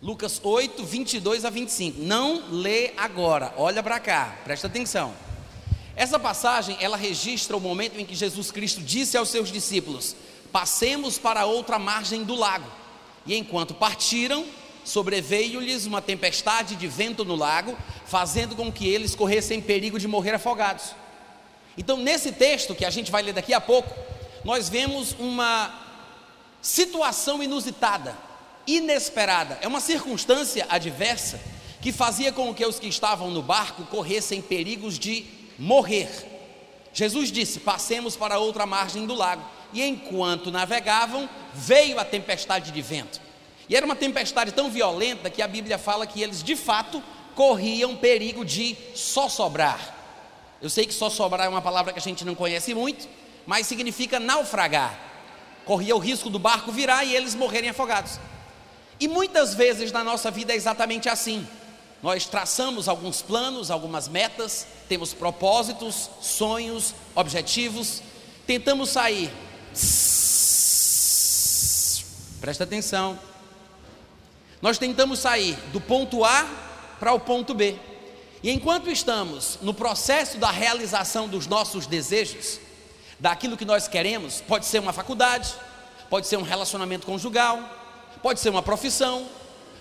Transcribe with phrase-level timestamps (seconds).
[0.00, 2.00] Lucas 8, 22 a 25.
[2.00, 5.12] Não lê agora, olha para cá, presta atenção.
[5.96, 10.14] Essa passagem, ela registra o momento em que Jesus Cristo disse aos seus discípulos:
[10.52, 12.70] Passemos para outra margem do lago.
[13.26, 14.46] E enquanto partiram,
[14.84, 17.76] sobreveio-lhes uma tempestade de vento no lago,
[18.06, 20.94] fazendo com que eles corressem perigo de morrer afogados.
[21.76, 23.92] Então, nesse texto que a gente vai ler daqui a pouco,
[24.44, 25.74] nós vemos uma
[26.62, 28.16] situação inusitada,
[28.68, 31.40] inesperada, é uma circunstância adversa
[31.80, 35.24] que fazia com que os que estavam no barco corressem perigos de
[35.58, 36.08] morrer.
[36.92, 39.42] Jesus disse: Passemos para outra margem do lago.
[39.72, 43.20] E enquanto navegavam, veio a tempestade de vento.
[43.68, 47.02] E era uma tempestade tão violenta que a Bíblia fala que eles de fato
[47.34, 49.94] corriam perigo de só sobrar.
[50.60, 53.08] Eu sei que só sobrar é uma palavra que a gente não conhece muito,
[53.46, 54.98] mas significa naufragar.
[55.64, 58.18] Corria o risco do barco virar e eles morrerem afogados.
[59.00, 61.46] E muitas vezes na nossa vida é exatamente assim.
[62.02, 68.02] Nós traçamos alguns planos, algumas metas, temos propósitos, sonhos, objetivos,
[68.46, 69.30] tentamos sair.
[72.40, 73.18] Presta atenção.
[74.62, 76.48] Nós tentamos sair do ponto A
[76.98, 77.76] para o ponto B.
[78.42, 82.60] E enquanto estamos no processo da realização dos nossos desejos,
[83.18, 85.52] daquilo que nós queremos, pode ser uma faculdade,
[86.08, 87.58] pode ser um relacionamento conjugal,
[88.22, 89.26] pode ser uma profissão,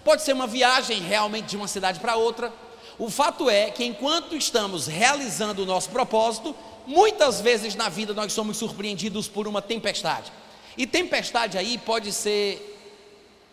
[0.03, 2.53] pode ser uma viagem realmente de uma cidade para outra.
[2.97, 8.33] O fato é que enquanto estamos realizando o nosso propósito, muitas vezes na vida nós
[8.33, 10.31] somos surpreendidos por uma tempestade.
[10.77, 12.75] E tempestade aí pode ser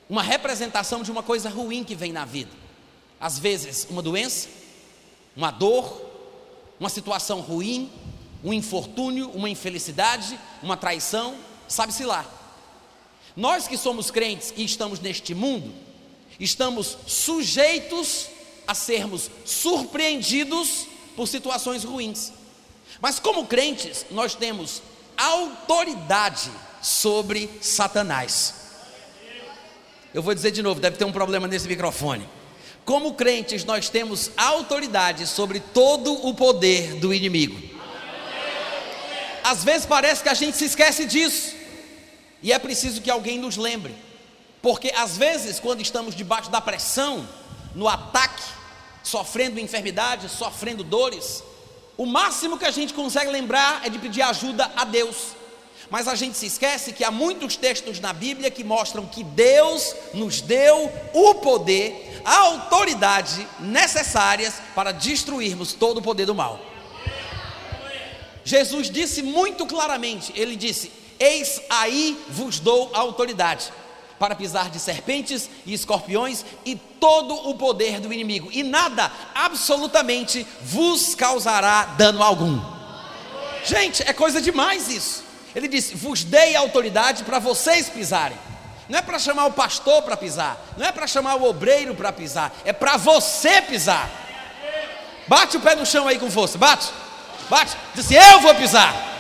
[0.09, 2.51] uma representação de uma coisa ruim que vem na vida.
[3.21, 4.49] Às vezes, uma doença,
[5.35, 6.05] uma dor,
[6.79, 7.91] uma situação ruim,
[8.43, 11.35] um infortúnio, uma infelicidade, uma traição,
[11.67, 12.27] sabe-se lá.
[13.37, 15.73] Nós que somos crentes e estamos neste mundo,
[16.39, 18.29] estamos sujeitos
[18.67, 22.33] a sermos surpreendidos por situações ruins.
[23.01, 24.83] Mas como crentes, nós temos
[25.17, 26.51] autoridade
[26.81, 28.55] sobre Satanás.
[30.13, 32.29] Eu vou dizer de novo, deve ter um problema nesse microfone.
[32.85, 37.61] Como crentes, nós temos autoridade sobre todo o poder do inimigo.
[39.43, 41.54] Às vezes parece que a gente se esquece disso,
[42.45, 43.95] e é preciso que alguém nos lembre,
[44.61, 47.27] porque às vezes, quando estamos debaixo da pressão,
[47.75, 48.43] no ataque,
[49.03, 51.43] sofrendo enfermidades, sofrendo dores,
[51.97, 55.29] o máximo que a gente consegue lembrar é de pedir ajuda a Deus.
[55.89, 59.95] Mas a gente se esquece que há muitos textos na Bíblia que mostram que Deus
[60.13, 66.61] nos deu o poder a autoridade necessárias para destruirmos todo o poder do mal.
[68.45, 73.73] Jesus disse muito claramente: Ele disse: Eis aí vos dou autoridade
[74.19, 80.47] para pisar de serpentes e escorpiões e todo o poder do inimigo, e nada absolutamente
[80.63, 82.61] vos causará dano algum.
[83.65, 85.25] Gente, é coisa demais isso.
[85.55, 88.37] Ele disse: Vos dei autoridade para vocês pisarem.
[88.89, 92.13] Não é para chamar o pastor para pisar, não é para chamar o obreiro para
[92.13, 94.11] pisar, é para você pisar.
[95.27, 96.91] Bate o pé no chão aí com força, bate,
[97.49, 99.14] bate, diz assim: Eu vou pisar.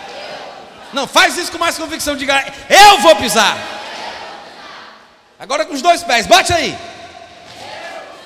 [0.94, 3.58] Não, faz isso com mais convicção, diga: Eu vou pisar.
[5.38, 6.78] Agora com os dois pés, bate aí.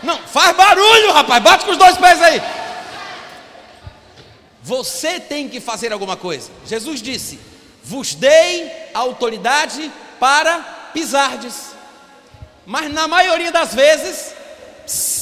[0.02, 2.42] Não, faz barulho, rapaz, bate com os dois pés aí.
[4.62, 6.50] Você tem que fazer alguma coisa.
[6.66, 7.40] Jesus disse:
[7.82, 9.90] Vos dei autoridade
[10.20, 10.58] para
[10.92, 11.70] pisardes.
[12.66, 14.34] Mas na maioria das vezes,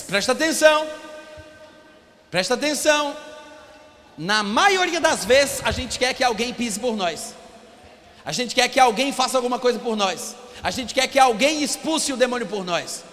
[0.08, 0.84] presta atenção,
[2.28, 3.16] presta atenção.
[4.16, 7.34] Na maioria das vezes, a gente quer que alguém pise por nós.
[8.24, 10.34] A gente quer que alguém faça alguma coisa por nós.
[10.62, 13.04] A gente quer que alguém expulse o demônio por nós.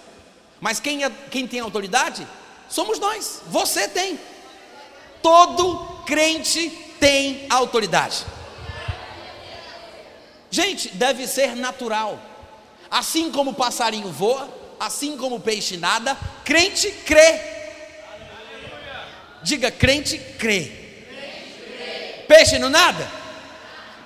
[0.62, 2.25] Mas quem, é, quem tem autoridade?
[2.69, 3.42] Somos nós.
[3.47, 4.19] Você tem.
[5.22, 6.69] Todo crente
[7.00, 8.25] tem autoridade.
[10.50, 12.19] Gente, deve ser natural.
[12.90, 14.50] Assim como o passarinho voa,
[14.80, 17.42] assim como o peixe nada, crente crê.
[19.42, 20.82] Diga, crente crê.
[22.33, 23.07] Peixe não nada?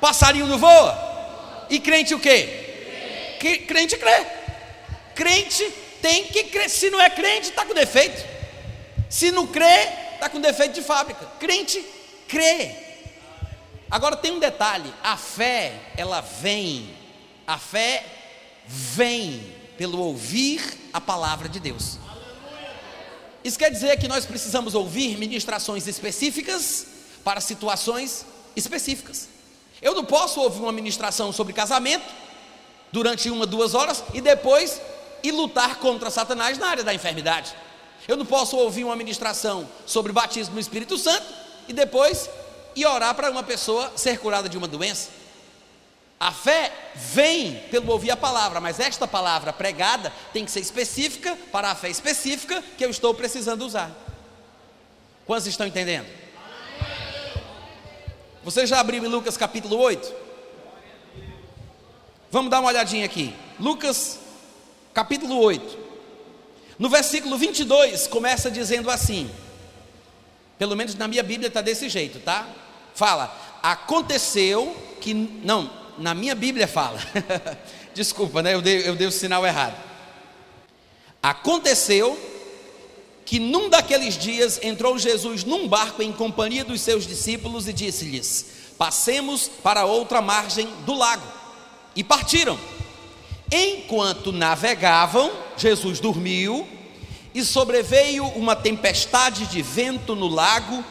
[0.01, 1.65] Passarinho não voa?
[1.69, 3.37] E crente o quê?
[3.65, 4.25] Crente crê.
[5.15, 5.63] Crente
[6.01, 6.69] tem que crer.
[6.69, 8.21] Se não é crente, está com defeito.
[9.09, 11.25] Se não crê, está com defeito de fábrica.
[11.39, 11.81] Crente
[12.27, 12.75] crê.
[13.89, 16.93] Agora tem um detalhe: a fé, ela vem.
[17.47, 18.03] A fé
[18.65, 21.97] vem pelo ouvir a palavra de Deus.
[23.41, 26.96] Isso quer dizer que nós precisamos ouvir ministrações específicas
[27.27, 28.25] para situações
[28.55, 29.27] específicas.
[29.81, 32.05] Eu não posso ouvir uma ministração sobre casamento
[32.89, 34.79] durante uma, duas horas e depois
[35.21, 37.53] e lutar contra Satanás na área da enfermidade.
[38.07, 41.25] Eu não posso ouvir uma ministração sobre batismo no Espírito Santo
[41.67, 42.29] e depois
[42.73, 45.09] ir orar para uma pessoa ser curada de uma doença.
[46.17, 51.37] A fé vem pelo ouvir a palavra, mas esta palavra pregada tem que ser específica
[51.51, 53.91] para a fé específica que eu estou precisando usar.
[55.25, 56.26] Quantos estão entendendo?
[58.47, 60.15] Você já abriu em Lucas capítulo 8?
[62.31, 63.35] Vamos dar uma olhadinha aqui.
[63.59, 64.19] Lucas
[64.93, 65.77] capítulo 8.
[66.79, 69.29] No versículo 22 começa dizendo assim:
[70.57, 72.47] pelo menos na minha Bíblia está desse jeito, tá?
[72.95, 75.13] Fala, aconteceu que.
[75.13, 77.01] Não, na minha Bíblia fala.
[77.93, 78.53] Desculpa, né?
[78.53, 79.75] Eu dei, eu dei o sinal errado.
[81.21, 82.17] Aconteceu
[83.27, 88.45] que num daqueles dias entrou Jesus num barco em companhia dos seus discípulos e disse-lhes:
[88.77, 91.27] Passemos para outra margem do lago.
[91.93, 92.57] E partiram.
[93.51, 96.65] Enquanto navegavam, Jesus dormiu
[97.35, 100.81] e sobreveio uma tempestade de vento no lago.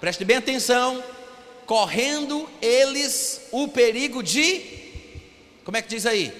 [0.00, 1.00] Preste bem atenção,
[1.66, 4.60] correndo eles o perigo de.
[5.64, 6.32] Como é que diz aí?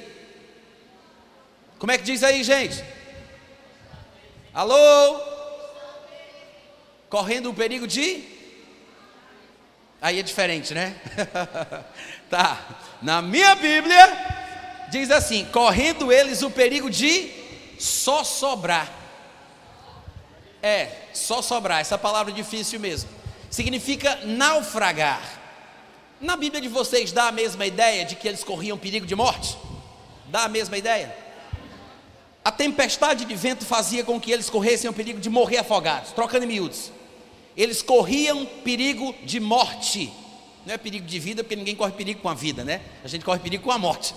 [1.79, 2.83] Como é que diz aí, gente?
[4.53, 5.21] Alô?
[7.09, 8.25] Correndo o perigo de.
[10.01, 10.97] Aí é diferente, né?
[12.31, 12.59] tá.
[13.03, 17.31] Na minha Bíblia diz assim: correndo eles o perigo de
[17.79, 18.91] só sobrar.
[20.63, 23.21] É, só sobrar, essa palavra é difícil mesmo
[23.51, 25.21] significa naufragar.
[26.21, 29.59] Na Bíblia de vocês dá a mesma ideia de que eles corriam perigo de morte?
[30.27, 31.15] Dá a mesma ideia?
[32.45, 36.45] A tempestade de vento fazia com que eles corressem o perigo de morrer afogados, trocando
[36.45, 36.91] em miúdos.
[37.57, 40.11] Eles corriam perigo de morte.
[40.65, 42.81] Não é perigo de vida, porque ninguém corre perigo com a vida, né?
[43.05, 44.15] A gente corre perigo com a morte.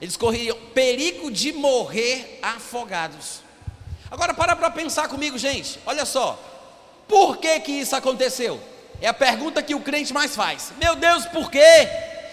[0.00, 3.40] Eles corriam perigo de morrer afogados.
[4.10, 5.78] Agora para para pensar comigo, gente.
[5.86, 6.38] Olha só.
[7.06, 8.60] Por que que isso aconteceu?
[9.00, 10.72] É a pergunta que o crente mais faz.
[10.78, 11.88] Meu Deus, por quê?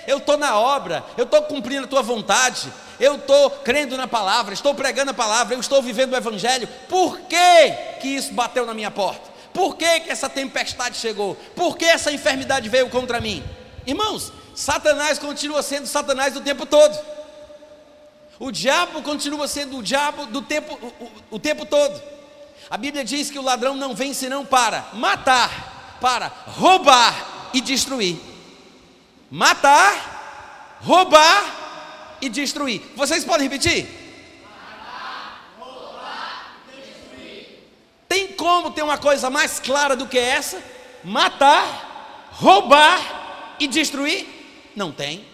[0.08, 4.54] Eu estou na obra, eu estou cumprindo a tua vontade, eu estou crendo na palavra,
[4.54, 6.68] estou pregando a palavra, eu estou vivendo o evangelho.
[6.88, 9.32] Por que que isso bateu na minha porta?
[9.54, 11.36] Por que que essa tempestade chegou?
[11.56, 13.44] Por que essa enfermidade veio contra mim?
[13.86, 16.98] Irmãos, Satanás continua sendo Satanás o tempo todo.
[18.40, 22.02] O diabo continua sendo o diabo do tempo, o, o, o tempo todo.
[22.70, 28.20] A Bíblia diz que o ladrão não vem senão para matar, para roubar e destruir.
[29.30, 31.63] Matar, roubar
[32.24, 32.82] e destruir.
[32.96, 33.86] Vocês podem repetir?
[34.42, 37.48] Matar, roubar, destruir.
[38.08, 40.64] Tem como ter uma coisa mais clara do que essa?
[41.04, 44.72] Matar, roubar e destruir?
[44.74, 45.26] Não tem.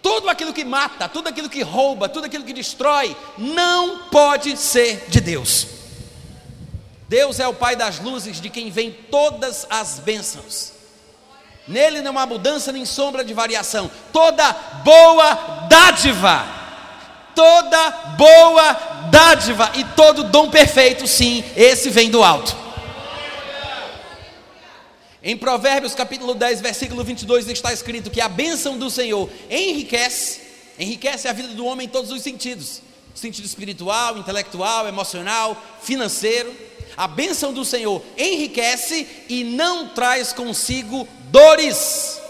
[0.00, 5.04] Tudo aquilo que mata, tudo aquilo que rouba, tudo aquilo que destrói, não pode ser
[5.08, 5.66] de Deus.
[7.08, 10.77] Deus é o Pai das luzes, de quem vem todas as bênçãos.
[11.68, 13.90] Nele não há mudança nem sombra de variação.
[14.10, 14.50] Toda
[14.82, 16.46] boa dádiva,
[17.34, 18.72] toda boa
[19.10, 22.56] dádiva e todo dom perfeito, sim, esse vem do alto.
[25.22, 30.40] Em Provérbios capítulo 10, versículo 22 está escrito que a bênção do Senhor enriquece,
[30.78, 32.80] enriquece a vida do homem em todos os sentidos:
[33.14, 36.50] sentido espiritual, intelectual, emocional, financeiro.
[36.96, 42.20] A bênção do Senhor enriquece e não traz consigo dores.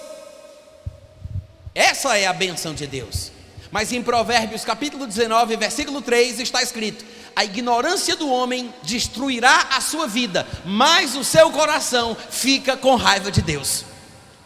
[1.74, 3.32] Essa é a bênção de Deus.
[3.70, 7.04] Mas em Provérbios capítulo 19, versículo 3 está escrito:
[7.36, 13.30] A ignorância do homem destruirá a sua vida, mas o seu coração fica com raiva
[13.30, 13.84] de Deus.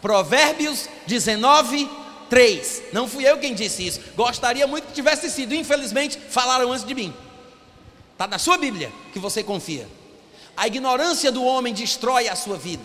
[0.01, 1.89] Provérbios 19,
[2.29, 2.83] 3.
[2.91, 4.01] Não fui eu quem disse isso.
[4.15, 5.55] Gostaria muito que tivesse sido.
[5.55, 7.13] Infelizmente, falaram antes de mim.
[8.11, 9.87] Está na sua Bíblia que você confia.
[10.55, 12.83] A ignorância do homem destrói a sua vida.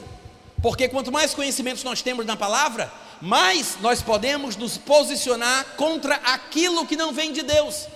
[0.63, 6.87] Porque quanto mais conhecimentos nós temos na palavra, mais nós podemos nos posicionar contra aquilo
[6.87, 7.87] que não vem de Deus.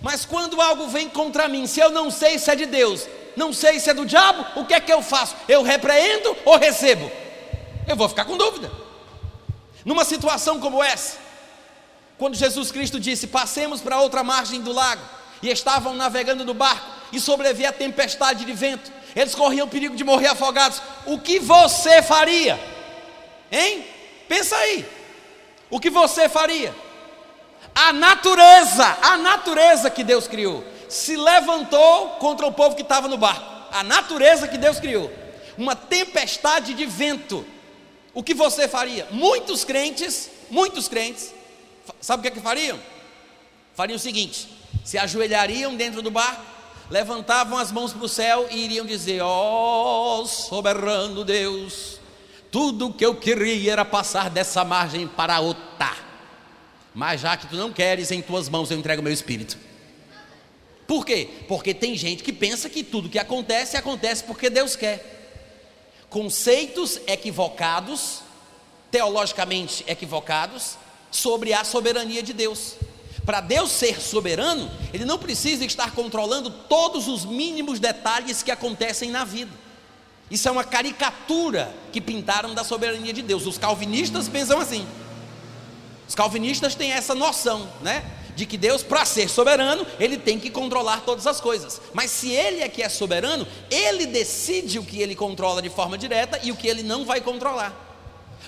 [0.00, 3.52] Mas quando algo vem contra mim, se eu não sei se é de Deus, não
[3.52, 5.34] sei se é do diabo, o que é que eu faço?
[5.48, 7.10] Eu repreendo ou recebo?
[7.86, 8.70] Eu vou ficar com dúvida.
[9.84, 11.18] Numa situação como essa,
[12.16, 15.02] quando Jesus Cristo disse: Passemos para outra margem do lago,
[15.42, 20.04] e estavam navegando no barco, e sobreveio a tempestade de vento, eles corriam perigo de
[20.04, 20.82] morrer afogados.
[21.06, 22.58] O que você faria?
[23.50, 23.86] Hein?
[24.28, 24.84] Pensa aí.
[25.70, 26.74] O que você faria?
[27.74, 33.16] A natureza, a natureza que Deus criou, se levantou contra o povo que estava no
[33.16, 33.44] barco.
[33.72, 35.12] A natureza que Deus criou.
[35.58, 37.44] Uma tempestade de vento.
[38.12, 39.08] O que você faria?
[39.10, 41.34] Muitos crentes, muitos crentes,
[42.00, 42.78] sabe o que é que fariam?
[43.74, 44.48] Fariam o seguinte:
[44.84, 46.53] se ajoelhariam dentro do barco,
[46.94, 51.98] levantavam as mãos para o céu e iriam dizer: Ó oh, soberano Deus,
[52.52, 55.92] tudo que eu queria era passar dessa margem para outra,
[56.94, 59.58] mas já que tu não queres, em tuas mãos eu entrego meu espírito.
[60.86, 61.28] Por quê?
[61.48, 65.10] Porque tem gente que pensa que tudo que acontece, acontece porque Deus quer.
[66.08, 68.20] Conceitos equivocados,
[68.92, 70.76] teologicamente equivocados,
[71.10, 72.74] sobre a soberania de Deus.
[73.24, 79.10] Para Deus ser soberano, Ele não precisa estar controlando todos os mínimos detalhes que acontecem
[79.10, 79.50] na vida.
[80.30, 83.46] Isso é uma caricatura que pintaram da soberania de Deus.
[83.46, 84.86] Os calvinistas pensam assim.
[86.08, 88.04] Os calvinistas têm essa noção, né?
[88.34, 91.80] de que Deus, para ser soberano, ele tem que controlar todas as coisas.
[91.92, 95.96] Mas se ele é que é soberano, ele decide o que ele controla de forma
[95.96, 97.72] direta e o que ele não vai controlar.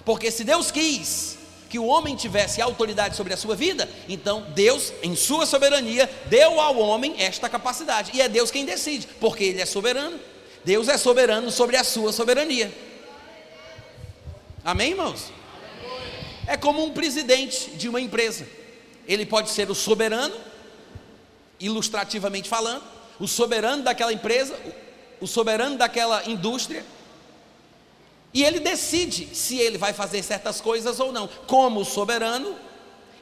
[0.05, 1.36] Porque se Deus quis
[1.69, 6.61] que o homem tivesse autoridade sobre a sua vida, então Deus, em sua soberania, deu
[6.61, 8.13] ao homem esta capacidade.
[8.15, 10.19] E é Deus quem decide, porque ele é soberano.
[10.65, 12.73] Deus é soberano sobre a sua soberania.
[14.65, 15.33] Amém, irmãos?
[16.47, 18.47] É como um presidente de uma empresa.
[19.07, 20.35] Ele pode ser o soberano,
[21.61, 22.83] ilustrativamente falando,
[23.19, 24.59] o soberano daquela empresa,
[25.21, 26.85] o soberano daquela indústria,
[28.37, 31.27] e ele decide se ele vai fazer certas coisas ou não.
[31.47, 32.55] Como soberano,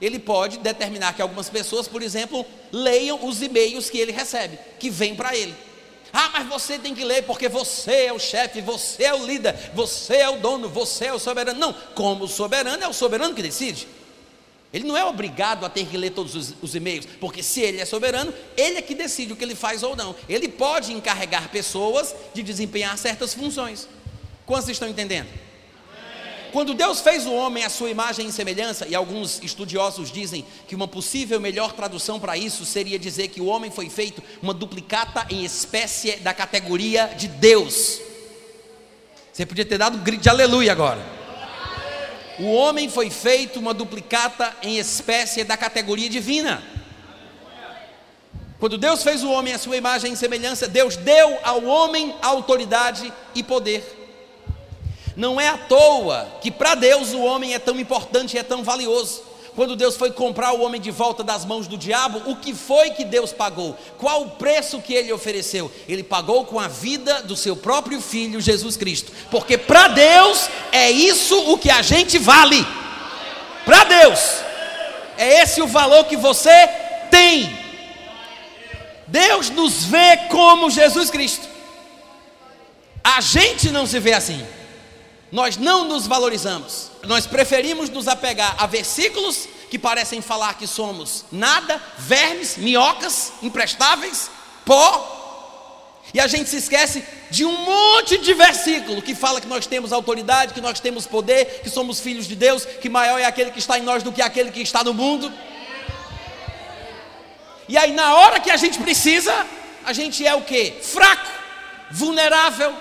[0.01, 4.91] ele pode determinar que algumas pessoas, por exemplo, leiam os e-mails que ele recebe, que
[4.91, 5.55] vêm para ele.
[6.13, 9.55] Ah, mas você tem que ler porque você é o chefe, você é o líder,
[9.73, 11.61] você é o dono, você é o soberano.
[11.61, 13.87] Não, como soberano é o soberano que decide.
[14.73, 17.81] Ele não é obrigado a ter que ler todos os, os, e-mails, porque se ele
[17.81, 20.17] é soberano, ele é que decide o que ele faz ou não.
[20.29, 23.87] Ele pode encarregar pessoas de desempenhar certas funções.
[24.47, 25.29] Quantos estão entendendo?
[26.55, 30.75] Quando Deus fez o homem à sua imagem e semelhança, e alguns estudiosos dizem que
[30.77, 35.27] uma possível melhor tradução para isso seria dizer que o homem foi feito uma duplicata
[35.31, 38.01] em espécie da categoria de Deus.
[39.33, 41.05] Você podia ter dado um grito de aleluia agora.
[42.39, 46.63] O homem foi feito uma duplicata em espécie da categoria divina.
[48.61, 53.13] Quando Deus fez o homem à sua imagem e semelhança, Deus deu ao homem autoridade
[53.35, 54.04] e poder.
[55.17, 58.63] Não é à toa que para Deus o homem é tão importante e é tão
[58.63, 62.53] valioso quando Deus foi comprar o homem de volta das mãos do diabo, o que
[62.53, 63.77] foi que Deus pagou?
[63.99, 65.71] Qual o preço que ele ofereceu?
[65.89, 70.91] Ele pagou com a vida do seu próprio filho Jesus Cristo, porque para Deus é
[70.91, 72.67] isso o que a gente vale.
[73.65, 74.21] Para Deus,
[75.17, 76.69] é esse o valor que você
[77.11, 77.57] tem.
[79.07, 81.49] Deus nos vê como Jesus Cristo.
[83.05, 84.45] A gente não se vê assim.
[85.35, 86.93] Nós não nos valorizamos.
[87.03, 94.31] Nós preferimos nos apegar a versículos que parecem falar que somos nada, vermes, minhocas, imprestáveis,
[94.65, 96.03] pó.
[96.15, 99.93] E a gente se esquece de um monte de versículo que fala que nós temos
[99.93, 103.59] autoridade, que nós temos poder, que somos filhos de Deus, que maior é aquele que
[103.59, 105.33] está em nós do que aquele que está no mundo.
[107.69, 109.35] E aí na hora que a gente precisa,
[109.85, 110.79] a gente é o que?
[110.81, 111.29] Fraco,
[111.91, 112.73] vulnerável,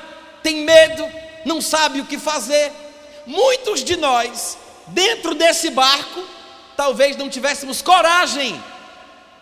[0.44, 2.72] tem medo, não sabe o que fazer.
[3.26, 4.58] Muitos de nós,
[4.88, 6.24] dentro desse barco,
[6.76, 8.62] talvez não tivéssemos coragem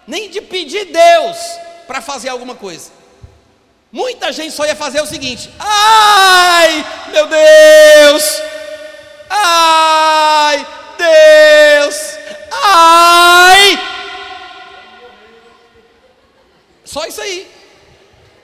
[0.07, 1.37] nem de pedir Deus
[1.87, 2.91] para fazer alguma coisa.
[3.91, 8.41] Muita gente só ia fazer o seguinte: ai, meu Deus,
[9.29, 10.67] ai,
[10.97, 11.95] Deus,
[12.51, 13.91] ai.
[16.85, 17.49] Só isso aí.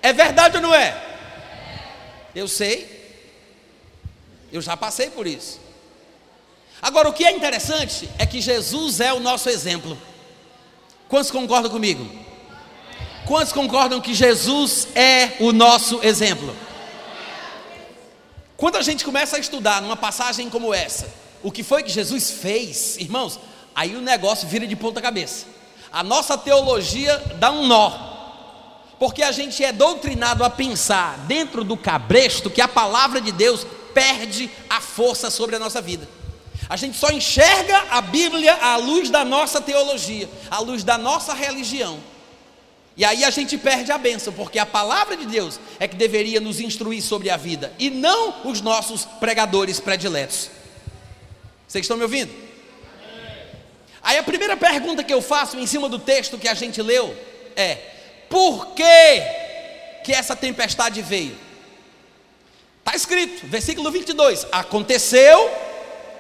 [0.02, 0.96] É verdade ou não é?
[2.34, 2.97] Eu sei.
[4.52, 5.60] Eu já passei por isso.
[6.82, 9.98] Agora, o que é interessante é que Jesus é o nosso exemplo.
[11.10, 12.08] Quantos concordam comigo?
[13.26, 16.56] Quantos concordam que Jesus é o nosso exemplo?
[18.56, 21.08] Quando a gente começa a estudar numa passagem como essa,
[21.44, 23.40] o que foi que Jesus fez, irmãos,
[23.76, 25.46] aí o negócio vira de ponta cabeça.
[25.92, 28.17] A nossa teologia dá um nó.
[29.00, 33.66] Porque a gente é doutrinado a pensar dentro do cabresto que a palavra de Deus
[33.94, 36.08] perde a força sobre a nossa vida.
[36.70, 41.34] A gente só enxerga a Bíblia à luz da nossa teologia, à luz da nossa
[41.34, 42.00] religião.
[42.98, 46.42] E aí a gente perde a bênção, porque a palavra de Deus é que deveria
[46.42, 50.50] nos instruir sobre a vida, e não os nossos pregadores prediletos.
[51.68, 52.34] Vocês estão me ouvindo?
[54.02, 57.16] Aí a primeira pergunta que eu faço em cima do texto que a gente leu
[57.56, 57.97] é:
[58.30, 59.22] por que,
[60.04, 61.38] que essa tempestade veio?
[62.80, 64.48] Está escrito, versículo 22.
[64.52, 65.52] Aconteceu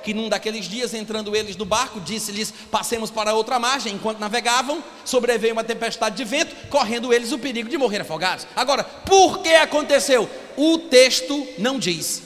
[0.03, 3.93] que num daqueles dias, entrando eles no barco, disse-lhes: Passemos para outra margem.
[3.93, 8.47] Enquanto navegavam, sobreveio uma tempestade de vento, correndo eles o perigo de morrer afogados.
[8.55, 10.29] Agora, por que aconteceu?
[10.55, 12.23] O texto não diz.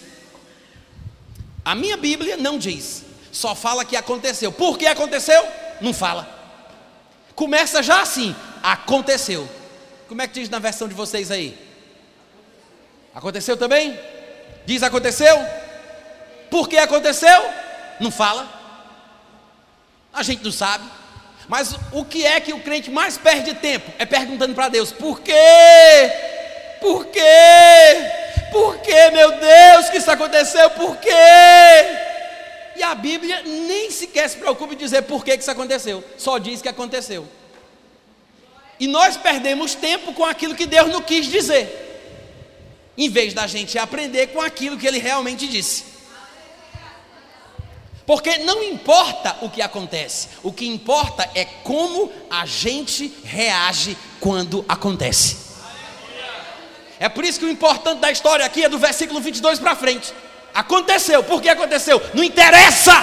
[1.64, 3.04] A minha Bíblia não diz.
[3.32, 4.52] Só fala que aconteceu.
[4.52, 5.44] Por que aconteceu?
[5.80, 6.30] Não fala.
[7.34, 9.50] Começa já assim: aconteceu.
[10.12, 11.58] Como é que diz na versão de vocês aí?
[13.16, 13.98] Aconteceu também?
[14.66, 15.38] Diz aconteceu?
[16.50, 17.42] Por que aconteceu?
[17.98, 18.46] Não fala.
[20.12, 20.84] A gente não sabe.
[21.48, 23.90] Mas o que é que o crente mais perde tempo?
[23.98, 25.32] É perguntando para Deus: por quê?
[26.82, 27.22] Por quê?
[28.52, 30.72] Por quê, meu Deus, que isso aconteceu?
[30.72, 31.10] Por quê?
[32.76, 36.62] E a Bíblia nem sequer se preocupa em dizer por que, isso aconteceu, só diz
[36.62, 37.26] que aconteceu.
[38.82, 41.78] E nós perdemos tempo com aquilo que Deus não quis dizer
[42.98, 45.86] em vez da gente aprender com aquilo que ele realmente disse.
[48.08, 54.66] Porque não importa o que acontece, o que importa é como a gente reage quando
[54.68, 55.38] acontece.
[57.00, 60.12] É por isso que o importante da história aqui é do versículo 22 para frente.
[60.56, 62.02] Aconteceu, por que aconteceu?
[62.16, 62.94] Não interessa.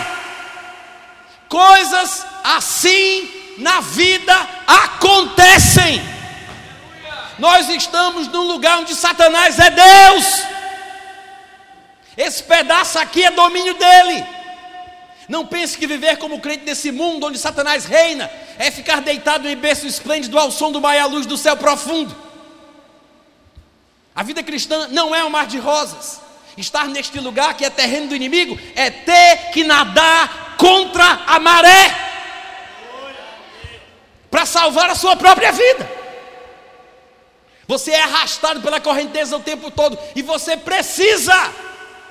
[1.48, 4.34] Coisas assim na vida
[4.66, 6.00] acontecem.
[7.38, 10.42] Nós estamos num lugar onde Satanás é Deus.
[12.16, 14.26] Esse pedaço aqui é domínio dele.
[15.28, 19.56] Não pense que viver como crente nesse mundo onde Satanás reina é ficar deitado em
[19.56, 22.16] berço esplêndido ao som do baia luz do céu profundo.
[24.16, 26.20] A vida cristã não é um mar de rosas.
[26.56, 32.07] Estar neste lugar que é terreno do inimigo é ter que nadar contra a maré
[34.30, 35.98] para salvar a sua própria vida.
[37.66, 41.52] Você é arrastado pela correnteza o tempo todo e você precisa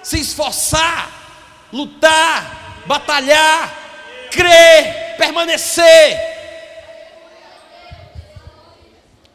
[0.03, 1.11] se esforçar,
[1.73, 3.75] lutar, batalhar,
[4.31, 6.37] crer, permanecer.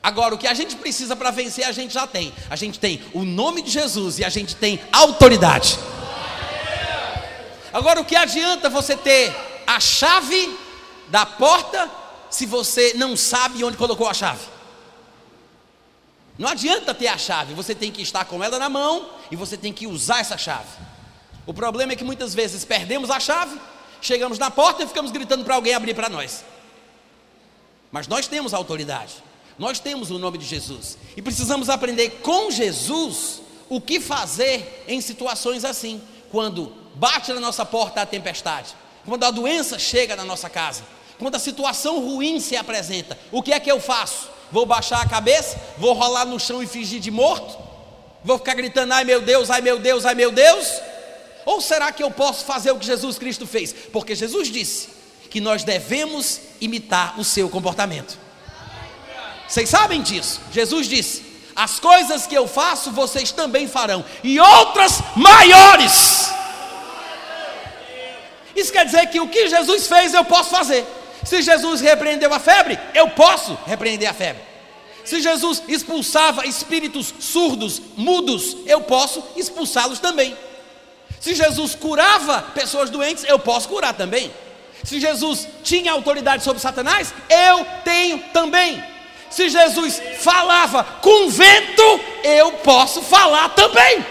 [0.03, 2.33] Agora, o que a gente precisa para vencer, a gente já tem.
[2.51, 5.79] A gente tem o nome de Jesus e a gente tem autoridade.
[7.73, 9.35] Agora, o que adianta você ter
[9.67, 10.59] a chave
[11.09, 11.91] da porta
[12.33, 14.45] se você não sabe onde colocou a chave?
[16.39, 19.57] Não adianta ter a chave, você tem que estar com ela na mão e você
[19.57, 20.69] tem que usar essa chave.
[21.47, 23.61] O problema é que muitas vezes perdemos a chave,
[24.01, 26.43] chegamos na porta e ficamos gritando para alguém abrir para nós.
[27.91, 29.23] Mas nós temos a autoridade,
[29.59, 35.03] nós temos o nome de Jesus e precisamos aprender com Jesus o que fazer em
[35.03, 40.49] situações assim, quando bate na nossa porta a tempestade, quando a doença chega na nossa
[40.49, 40.83] casa,
[41.23, 43.17] quando a situação ruim se apresenta.
[43.31, 44.29] O que é que eu faço?
[44.51, 45.57] Vou baixar a cabeça?
[45.79, 47.57] Vou rolar no chão e fingir de morto?
[48.25, 50.81] Vou ficar gritando, ai meu Deus, ai meu Deus, ai meu Deus?
[51.47, 53.73] Ou será que eu posso fazer o que Jesus Cristo fez?
[53.93, 54.89] Porque Jesus disse
[55.31, 58.19] que nós devemos imitar o seu comportamento.
[59.49, 60.41] Vocês sabem disso?
[60.53, 66.31] Jesus disse: As coisas que eu faço, vocês também farão, e outras maiores.
[68.55, 70.87] Isso quer dizer que o que Jesus fez eu posso fazer.
[71.25, 74.43] Se Jesus repreendeu a febre, eu posso repreender a febre.
[75.05, 80.37] Se Jesus expulsava espíritos surdos, mudos, eu posso expulsá-los também.
[81.21, 84.33] Se Jesus curava pessoas doentes, eu posso curar também.
[84.85, 88.83] Se Jesus tinha autoridade sobre Satanás, eu tenho também.
[89.31, 94.05] Se Jesus falava com vento, eu posso falar também.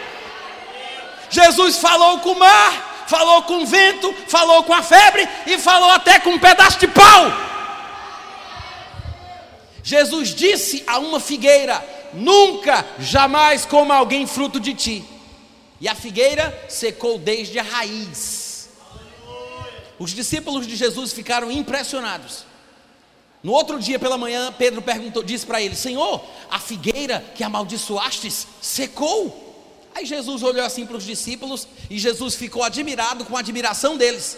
[1.30, 5.90] Jesus falou com o mar, falou com o vento, falou com a febre e falou
[5.90, 7.24] até com um pedaço de pau.
[9.84, 15.04] Jesus disse a uma figueira: Nunca, jamais coma alguém fruto de ti.
[15.82, 18.70] E a figueira secou desde a raiz.
[20.00, 22.46] Os discípulos de Jesus ficaram impressionados.
[23.44, 28.48] No outro dia pela manhã, Pedro perguntou, disse para ele: Senhor, a figueira que amaldiçoastes
[28.62, 29.51] secou.
[29.94, 34.38] Aí Jesus olhou assim para os discípulos e Jesus ficou admirado com a admiração deles.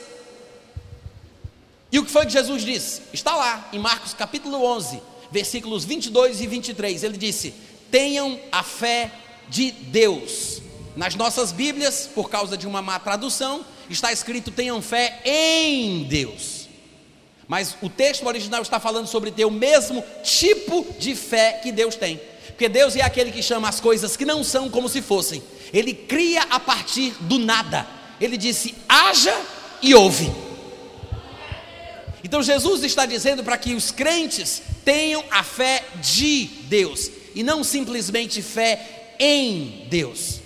[1.92, 3.02] E o que foi que Jesus disse?
[3.13, 5.00] Está lá em Marcos capítulo 11,
[5.32, 7.04] versículos 22 e 23.
[7.04, 7.54] Ele disse:
[7.92, 9.12] Tenham a fé
[9.48, 10.62] de Deus.
[10.96, 16.68] Nas nossas Bíblias, por causa de uma má tradução, está escrito: Tenham fé em Deus.
[17.48, 21.96] Mas o texto original está falando sobre ter o mesmo tipo de fé que Deus
[21.96, 22.20] tem.
[22.63, 25.43] Porque Deus é aquele que chama as coisas que não são como se fossem.
[25.73, 27.86] Ele cria a partir do nada.
[28.21, 29.38] Ele disse: haja
[29.82, 30.32] e ouve.
[32.23, 37.65] Então Jesus está dizendo para que os crentes tenham a fé de Deus e não
[37.65, 40.39] simplesmente fé em Deus.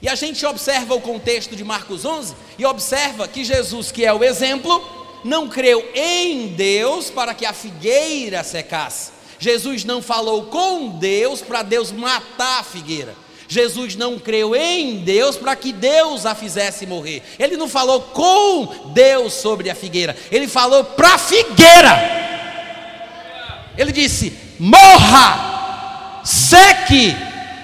[0.00, 4.12] E a gente observa o contexto de Marcos 11 e observa que Jesus, que é
[4.12, 9.13] o exemplo, não creu em Deus para que a figueira secasse.
[9.44, 13.14] Jesus não falou com Deus para Deus matar a figueira.
[13.46, 17.22] Jesus não creu em Deus para que Deus a fizesse morrer.
[17.38, 22.24] Ele não falou com Deus sobre a figueira, ele falou para a figueira.
[23.76, 27.14] Ele disse: morra, seque,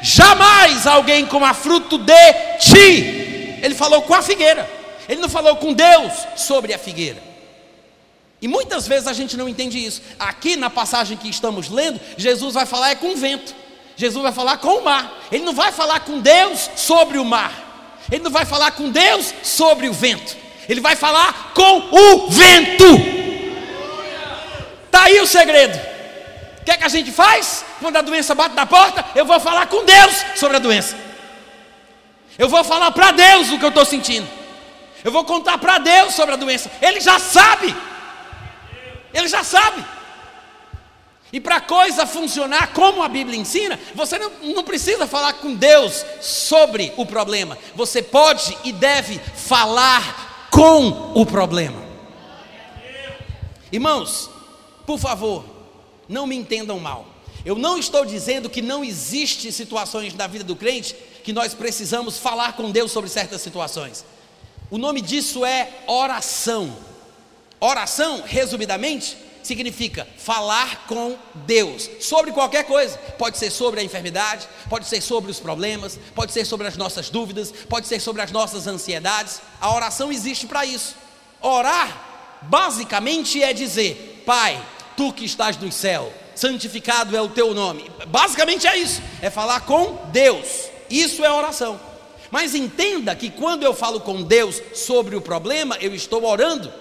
[0.03, 3.59] jamais alguém coma fruto de ti.
[3.63, 4.69] Ele falou com a figueira,
[5.09, 7.30] ele não falou com Deus sobre a figueira.
[8.43, 10.01] E muitas vezes a gente não entende isso.
[10.19, 13.55] Aqui na passagem que estamos lendo, Jesus vai falar é com o vento.
[13.97, 15.13] Jesus vai falar com o mar.
[15.31, 18.01] Ele não vai falar com Deus sobre o mar.
[18.11, 20.37] Ele não vai falar com Deus sobre o vento.
[20.69, 22.85] Ele vai falar com o vento.
[24.87, 25.79] Está aí o segredo.
[26.61, 27.65] O que é que a gente faz?
[27.79, 30.97] Quando a doença bate na porta, eu vou falar com Deus sobre a doença.
[32.39, 34.27] Eu vou falar para Deus o que eu estou sentindo.
[35.05, 36.71] Eu vou contar para Deus sobre a doença.
[36.81, 37.75] Ele já sabe.
[39.13, 39.85] Ele já sabe.
[41.33, 45.55] E para a coisa funcionar como a Bíblia ensina, você não, não, precisa falar com
[45.55, 47.57] Deus sobre o problema.
[47.77, 51.81] Você pode e deve falar com o problema.
[53.71, 54.29] Irmãos,
[54.85, 55.45] por favor,
[56.09, 57.07] não me entendam mal.
[57.45, 62.19] Eu não estou dizendo que não existe situações na vida do crente que nós precisamos
[62.19, 64.05] falar com Deus sobre certas situações.
[64.69, 66.77] O nome disso é oração.
[67.61, 72.97] Oração, resumidamente, significa falar com Deus sobre qualquer coisa.
[73.19, 77.11] Pode ser sobre a enfermidade, pode ser sobre os problemas, pode ser sobre as nossas
[77.11, 79.41] dúvidas, pode ser sobre as nossas ansiedades.
[79.61, 80.95] A oração existe para isso.
[81.41, 84.61] Orar, basicamente, é dizer: Pai,
[84.97, 87.91] tu que estás no céu, santificado é o teu nome.
[88.09, 90.71] Basicamente é isso, é falar com Deus.
[90.89, 91.79] Isso é oração.
[92.31, 96.73] Mas entenda que quando eu falo com Deus sobre o problema, eu estou orando.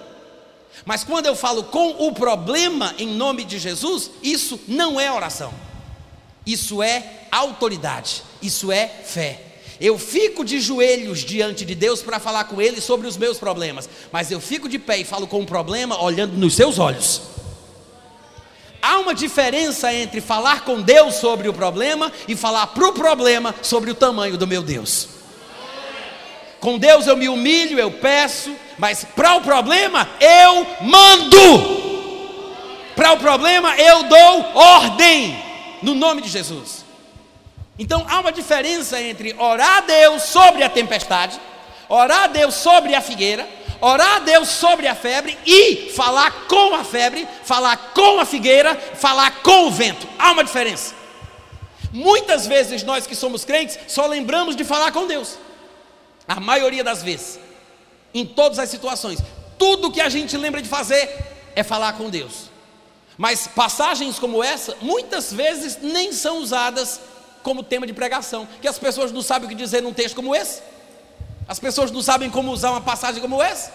[0.86, 5.53] Mas quando eu falo com o problema em nome de Jesus, isso não é oração.
[6.45, 9.41] Isso é autoridade, isso é fé.
[9.79, 13.88] Eu fico de joelhos diante de Deus para falar com Ele sobre os meus problemas,
[14.12, 17.21] mas eu fico de pé e falo com o problema olhando nos seus olhos.
[18.82, 23.53] Há uma diferença entre falar com Deus sobre o problema e falar para o problema
[23.62, 25.18] sobre o tamanho do meu Deus.
[26.60, 31.89] Com Deus eu me humilho, eu peço, mas para o problema eu mando.
[32.95, 35.41] Para o problema eu dou ordem,
[35.82, 36.84] no nome de Jesus.
[37.78, 41.39] Então há uma diferença entre orar a Deus sobre a tempestade,
[41.88, 43.48] orar a Deus sobre a figueira,
[43.80, 48.76] orar a Deus sobre a febre e falar com a febre, falar com a figueira,
[48.76, 50.06] falar com o vento.
[50.19, 50.93] Há uma diferença.
[51.91, 55.38] Muitas vezes nós que somos crentes só lembramos de falar com Deus.
[56.29, 57.39] A maioria das vezes,
[58.13, 59.17] em todas as situações,
[59.57, 61.09] tudo que a gente lembra de fazer
[61.55, 62.51] é falar com Deus.
[63.17, 67.01] Mas passagens como essa, muitas vezes nem são usadas
[67.41, 70.35] como tema de pregação, que as pessoas não sabem o que dizer num texto como
[70.35, 70.61] esse.
[71.47, 73.73] As pessoas não sabem como usar uma passagem como essa.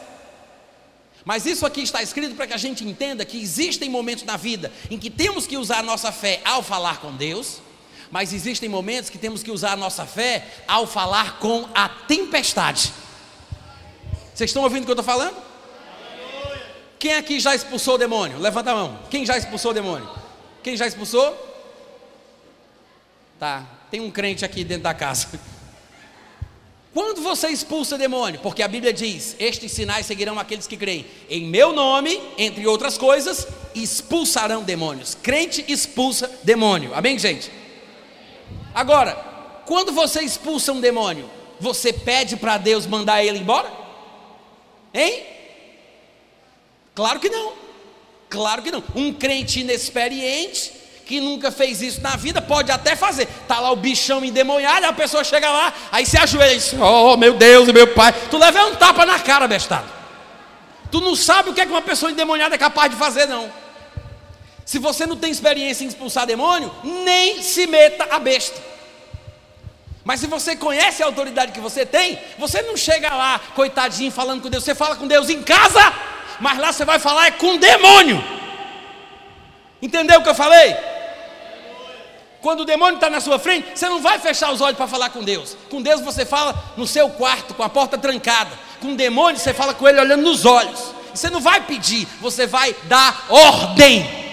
[1.25, 4.71] Mas isso aqui está escrito para que a gente entenda que existem momentos na vida
[4.89, 7.61] em que temos que usar a nossa fé ao falar com Deus,
[8.15, 12.93] mas existem momentos que temos que usar a nossa fé ao falar com a tempestade.
[14.33, 15.37] Vocês estão ouvindo o que eu estou falando?
[16.97, 18.39] Quem aqui já expulsou o demônio?
[18.39, 19.01] Levanta a mão.
[19.11, 20.09] Quem já expulsou o demônio?
[20.63, 21.37] Quem já expulsou?
[23.37, 25.27] Tá, tem um crente aqui dentro da casa.
[26.93, 28.39] Quando você expulsa demônio?
[28.39, 31.05] Porque a Bíblia diz: Estes sinais seguirão aqueles que creem.
[31.29, 35.17] Em meu nome, entre outras coisas, expulsarão demônios.
[35.21, 36.95] Crente expulsa demônio.
[36.95, 37.64] Amém, gente?
[38.75, 39.17] Agora,
[39.65, 43.71] quando você expulsa um demônio, você pede para Deus mandar ele embora?
[44.93, 45.25] Hein?
[46.95, 47.53] Claro que não.
[48.29, 48.83] Claro que não.
[48.95, 50.73] Um crente inexperiente
[51.07, 53.29] que nunca fez isso na vida pode até fazer.
[53.47, 57.17] Tá lá o bichão endemoniado, a pessoa chega lá, aí se ajoelha e diz: "Oh,
[57.17, 58.13] meu Deus, meu pai".
[58.31, 59.87] Tu leva um tapa na cara, bestado.
[60.91, 63.51] Tu não sabe o que é que uma pessoa endemoniada é capaz de fazer não.
[64.65, 68.61] Se você não tem experiência em expulsar demônio, nem se meta a besta.
[70.05, 74.43] Mas se você conhece a autoridade que você tem, você não chega lá, coitadinho, falando
[74.43, 74.65] com Deus.
[74.65, 75.81] Você fala com Deus em casa,
[76.41, 78.23] mas lá você vai falar é com demônio.
[79.81, 80.77] Entendeu o que eu falei?
[82.41, 85.09] Quando o demônio está na sua frente, você não vai fechar os olhos para falar
[85.09, 85.57] com Deus.
[85.71, 88.51] Com Deus você fala no seu quarto, com a porta trancada.
[88.81, 90.95] Com o demônio você fala com ele olhando nos olhos.
[91.15, 94.24] Você não vai pedir, você vai dar ordem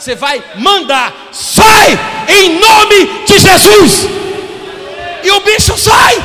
[0.00, 1.88] você vai mandar, sai
[2.28, 4.06] em nome de Jesus.
[5.22, 6.16] E o bicho sai.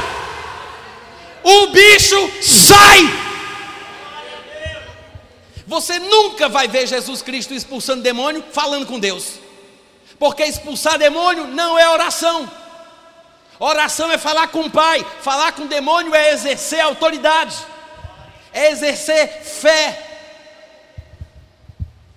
[1.44, 3.26] o bicho sai.
[5.68, 9.34] Você nunca vai ver Jesus Cristo expulsando demônio falando com Deus,
[10.18, 12.50] porque expulsar demônio não é oração.
[13.60, 17.56] Oração é falar com o Pai, falar com o demônio é exercer autoridade,
[18.54, 20.02] é exercer fé.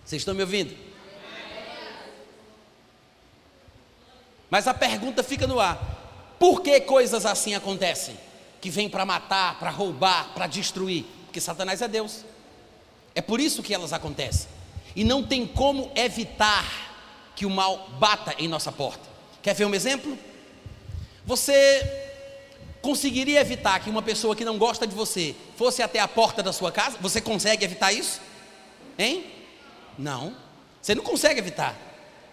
[0.04, 0.87] Vocês estão me ouvindo?
[4.50, 5.78] Mas a pergunta fica no ar:
[6.38, 8.16] por que coisas assim acontecem?
[8.60, 11.04] Que vêm para matar, para roubar, para destruir?
[11.26, 12.24] Porque Satanás é Deus.
[13.14, 14.48] É por isso que elas acontecem.
[14.94, 16.88] E não tem como evitar
[17.36, 19.08] que o mal bata em nossa porta.
[19.42, 20.18] Quer ver um exemplo?
[21.24, 22.06] Você
[22.80, 26.52] conseguiria evitar que uma pessoa que não gosta de você fosse até a porta da
[26.52, 26.96] sua casa?
[27.00, 28.20] Você consegue evitar isso?
[28.98, 29.26] Hein?
[29.98, 30.34] Não.
[30.80, 31.76] Você não consegue evitar.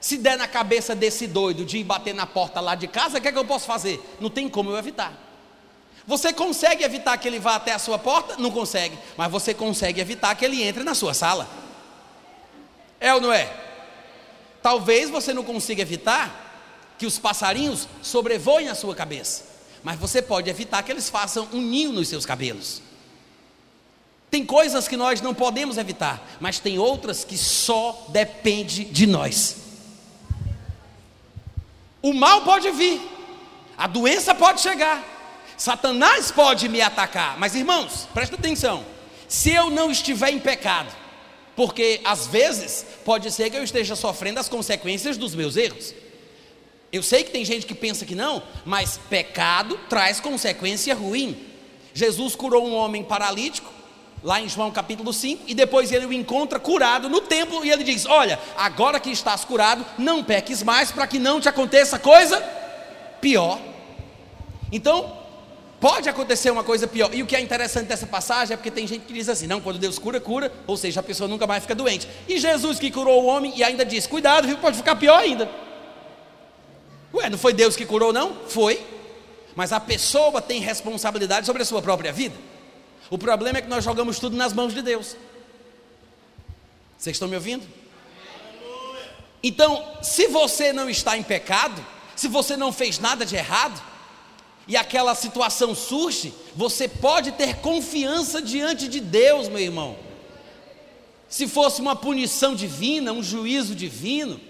[0.06, 3.22] Se der na cabeça desse doido de ir bater na porta lá de casa, o
[3.22, 4.00] que é que eu posso fazer?
[4.20, 5.12] Não tem como eu evitar.
[6.06, 8.36] Você consegue evitar que ele vá até a sua porta?
[8.38, 8.96] Não consegue.
[9.18, 11.50] Mas você consegue evitar que ele entre na sua sala.
[13.00, 13.52] É ou não é?
[14.62, 19.44] Talvez você não consiga evitar que os passarinhos sobrevoem a sua cabeça,
[19.82, 22.80] mas você pode evitar que eles façam um ninho nos seus cabelos.
[24.30, 29.65] Tem coisas que nós não podemos evitar, mas tem outras que só depende de nós.
[32.06, 33.02] O mal pode vir,
[33.76, 35.04] a doença pode chegar,
[35.58, 38.86] Satanás pode me atacar, mas irmãos, presta atenção.
[39.28, 40.96] Se eu não estiver em pecado,
[41.56, 45.96] porque às vezes pode ser que eu esteja sofrendo as consequências dos meus erros.
[46.92, 51.36] Eu sei que tem gente que pensa que não, mas pecado traz consequência ruim.
[51.92, 53.74] Jesus curou um homem paralítico,
[54.26, 57.84] lá em João capítulo 5, e depois ele o encontra curado no templo e ele
[57.84, 62.44] diz: Olha, agora que estás curado, não peques mais para que não te aconteça coisa
[63.22, 63.60] pior.
[64.72, 65.16] Então,
[65.80, 67.14] pode acontecer uma coisa pior.
[67.14, 69.62] E o que é interessante dessa passagem é porque tem gente que diz assim: Não,
[69.62, 72.10] quando Deus cura, cura, ou seja, a pessoa nunca mais fica doente.
[72.28, 75.48] E Jesus que curou o homem e ainda diz: Cuidado, viu, pode ficar pior ainda.
[77.14, 78.34] Ué, não foi Deus que curou, não?
[78.48, 78.84] Foi.
[79.56, 82.55] Mas a pessoa tem responsabilidade sobre a sua própria vida.
[83.10, 85.16] O problema é que nós jogamos tudo nas mãos de Deus.
[86.98, 87.66] Vocês estão me ouvindo?
[89.44, 93.80] Então, se você não está em pecado, se você não fez nada de errado,
[94.68, 99.96] e aquela situação surge, você pode ter confiança diante de Deus, meu irmão.
[101.30, 104.42] Se fosse uma punição divina, um juízo divino,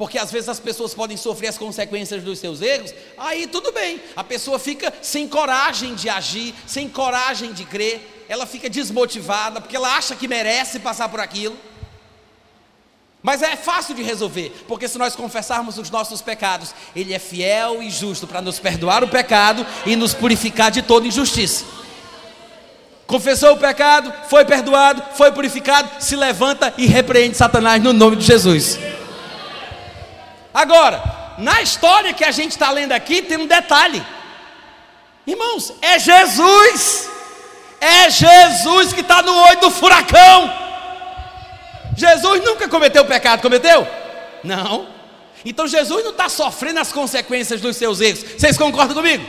[0.00, 4.00] porque às vezes as pessoas podem sofrer as consequências dos seus erros, aí tudo bem,
[4.16, 9.76] a pessoa fica sem coragem de agir, sem coragem de crer, ela fica desmotivada, porque
[9.76, 11.54] ela acha que merece passar por aquilo.
[13.22, 17.82] Mas é fácil de resolver, porque se nós confessarmos os nossos pecados, Ele é fiel
[17.82, 21.62] e justo para nos perdoar o pecado e nos purificar de toda injustiça.
[23.06, 28.24] Confessou o pecado, foi perdoado, foi purificado, se levanta e repreende Satanás no nome de
[28.24, 28.78] Jesus.
[30.52, 31.02] Agora,
[31.38, 34.04] na história que a gente está lendo aqui, tem um detalhe.
[35.26, 37.08] Irmãos, é Jesus.
[37.80, 40.52] É Jesus que está no olho do furacão.
[41.96, 43.86] Jesus nunca cometeu pecado, cometeu?
[44.44, 44.88] Não.
[45.44, 48.22] Então Jesus não está sofrendo as consequências dos seus erros.
[48.36, 49.24] Vocês concordam comigo?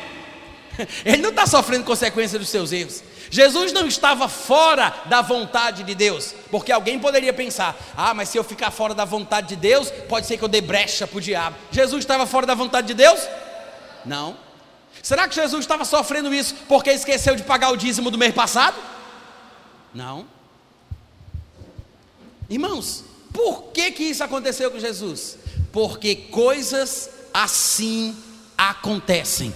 [1.05, 3.03] Ele não está sofrendo consequências dos seus erros.
[3.31, 8.37] Jesus não estava fora da vontade de Deus, porque alguém poderia pensar: ah, mas se
[8.37, 11.21] eu ficar fora da vontade de Deus, pode ser que eu dê brecha para o
[11.21, 11.55] diabo.
[11.71, 13.21] Jesus estava fora da vontade de Deus?
[14.05, 14.35] Não.
[15.01, 18.75] Será que Jesus estava sofrendo isso porque esqueceu de pagar o dízimo do mês passado?
[19.93, 20.27] Não.
[22.49, 25.37] Irmãos, por que, que isso aconteceu com Jesus?
[25.71, 28.13] Porque coisas assim
[28.57, 29.53] acontecem.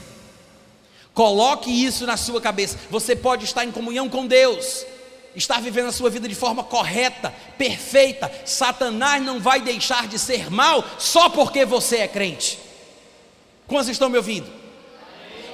[1.15, 2.77] Coloque isso na sua cabeça.
[2.91, 4.85] Você pode estar em comunhão com Deus,
[5.33, 8.29] estar vivendo a sua vida de forma correta, perfeita.
[8.43, 12.59] Satanás não vai deixar de ser mal só porque você é crente.
[13.65, 14.51] Quantos estão me ouvindo?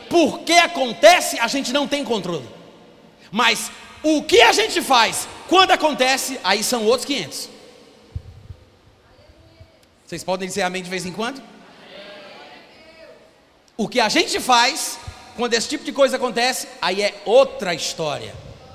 [0.09, 2.49] Porque acontece, a gente não tem controle.
[3.31, 3.71] Mas
[4.01, 7.49] o que a gente faz quando acontece, aí são outros 500.
[10.07, 11.39] Vocês podem dizer amém de vez em quando?
[13.77, 14.99] O que a gente faz
[15.35, 18.33] quando esse tipo de coisa acontece, aí é outra história.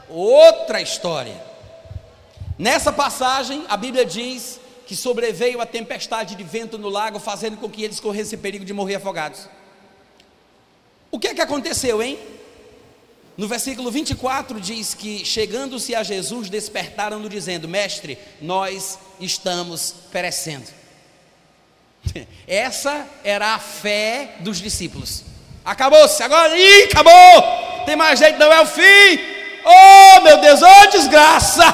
[0.08, 1.44] Outra história.
[2.58, 7.68] Nessa passagem, a Bíblia diz que sobreveio a tempestade de vento no lago, fazendo com
[7.68, 9.48] que eles corressem perigo de morrer afogados.
[11.10, 12.18] O que é que aconteceu, hein?
[13.36, 20.66] No versículo 24 diz que, chegando-se a Jesus, despertaram-no, dizendo: Mestre, nós estamos perecendo.
[22.46, 25.24] Essa era a fé dos discípulos.
[25.66, 27.66] Acabou-se, agora, ih, acabou!
[27.86, 28.82] tem mais jeito, não é o fim.
[29.64, 31.64] Oh, meu Deus, oh, desgraça,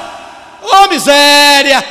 [0.62, 1.85] oh, miséria.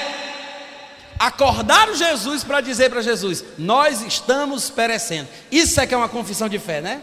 [1.20, 5.28] Acordaram Jesus para dizer para Jesus: Nós estamos perecendo.
[5.52, 7.02] Isso é que é uma confissão de fé, né?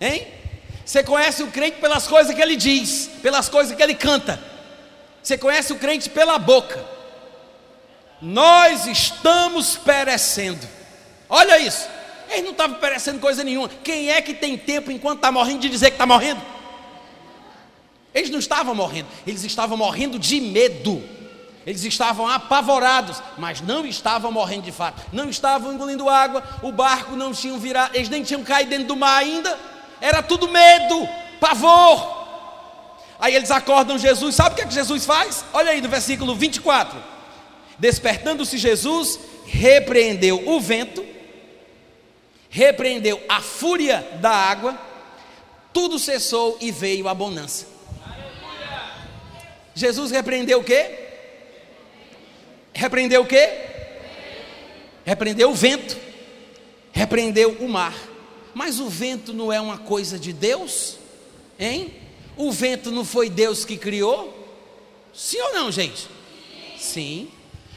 [0.00, 0.28] Hein?
[0.84, 4.38] Você conhece o crente pelas coisas que ele diz, pelas coisas que ele canta.
[5.22, 6.84] Você conhece o crente pela boca.
[8.20, 10.66] Nós estamos perecendo.
[11.28, 11.88] Olha isso.
[12.28, 13.68] Eles não estavam perecendo coisa nenhuma.
[13.82, 16.40] Quem é que tem tempo enquanto está morrendo de dizer que está morrendo?
[18.14, 21.02] Eles não estavam morrendo, eles estavam morrendo de medo.
[21.66, 25.02] Eles estavam apavorados, mas não estavam morrendo de fato.
[25.12, 28.96] Não estavam engolindo água, o barco não tinha virado, eles nem tinham caído dentro do
[28.96, 29.58] mar ainda.
[30.00, 31.08] Era tudo medo,
[31.40, 32.24] pavor.
[33.18, 35.44] Aí eles acordam Jesus, sabe o que, é que Jesus faz?
[35.52, 36.98] Olha aí no versículo 24:
[37.78, 41.04] Despertando-se Jesus, repreendeu o vento,
[42.54, 44.80] repreendeu a fúria da água,
[45.72, 47.66] tudo cessou e veio a bonança.
[49.74, 50.98] Jesus repreendeu o quê?
[52.72, 53.50] Repreendeu o quê?
[55.04, 55.98] Repreendeu o vento,
[56.92, 57.92] repreendeu o mar.
[58.54, 60.96] Mas o vento não é uma coisa de Deus?
[61.58, 61.92] Hein?
[62.36, 64.32] O vento não foi Deus que criou?
[65.12, 66.06] Sim ou não, gente?
[66.78, 67.32] Sim.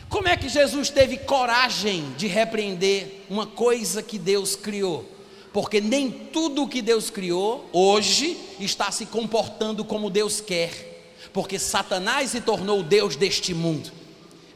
[0.09, 5.05] Como é que Jesus teve coragem de repreender uma coisa que Deus criou?
[5.51, 11.59] Porque nem tudo o que Deus criou hoje está se comportando como Deus quer, porque
[11.59, 13.91] Satanás se tornou o Deus deste mundo.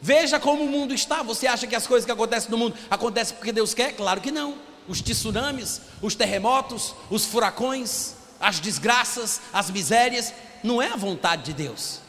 [0.02, 1.22] Veja como o mundo está.
[1.22, 3.94] Você acha que as coisas que acontecem no mundo acontecem porque Deus quer?
[3.94, 4.56] Claro que não.
[4.88, 10.34] Os tsunamis, os terremotos, os furacões, as desgraças, as misérias,
[10.64, 12.00] não é a vontade de Deus.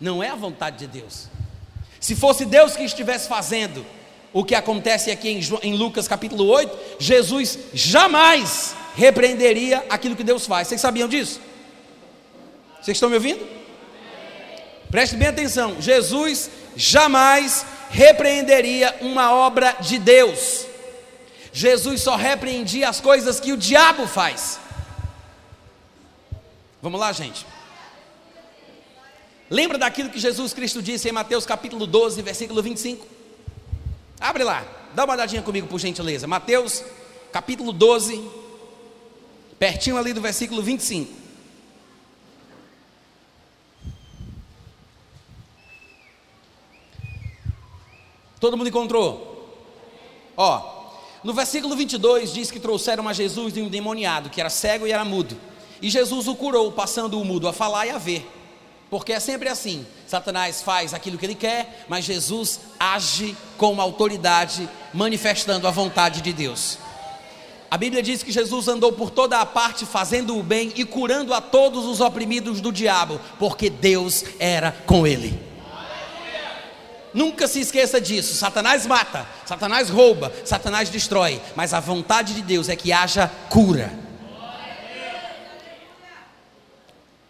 [0.00, 1.28] Não é a vontade de Deus.
[2.00, 3.84] Se fosse Deus que estivesse fazendo
[4.32, 10.68] o que acontece aqui em, Lucas capítulo 8, Jesus jamais repreenderia aquilo que Deus faz.
[10.68, 11.40] Vocês sabiam disso?
[12.80, 13.46] Vocês estão me ouvindo?
[14.90, 20.66] Preste bem atenção: Jesus jamais repreenderia uma obra de Deus.
[21.52, 24.60] Jesus só repreendia as coisas que o diabo faz.
[26.80, 27.44] Vamos lá, gente.
[29.50, 33.06] Lembra daquilo que Jesus Cristo disse em Mateus capítulo 12, versículo 25?
[34.20, 36.26] Abre lá, dá uma olhadinha comigo por gentileza.
[36.26, 36.84] Mateus
[37.32, 38.28] capítulo 12,
[39.58, 41.10] pertinho ali do versículo 25.
[48.38, 49.56] Todo mundo encontrou?
[50.36, 50.92] Ó,
[51.24, 54.92] no versículo 22 diz que trouxeram a Jesus de um demoniado que era cego e
[54.92, 55.36] era mudo.
[55.80, 58.37] E Jesus o curou, passando o mudo a falar e a ver.
[58.90, 63.82] Porque é sempre assim: Satanás faz aquilo que ele quer, mas Jesus age com uma
[63.82, 66.78] autoridade, manifestando a vontade de Deus.
[67.70, 71.34] A Bíblia diz que Jesus andou por toda a parte fazendo o bem e curando
[71.34, 75.38] a todos os oprimidos do diabo, porque Deus era com ele.
[77.12, 78.36] Nunca se esqueça disso.
[78.36, 84.07] Satanás mata, Satanás rouba, Satanás destrói, mas a vontade de Deus é que haja cura.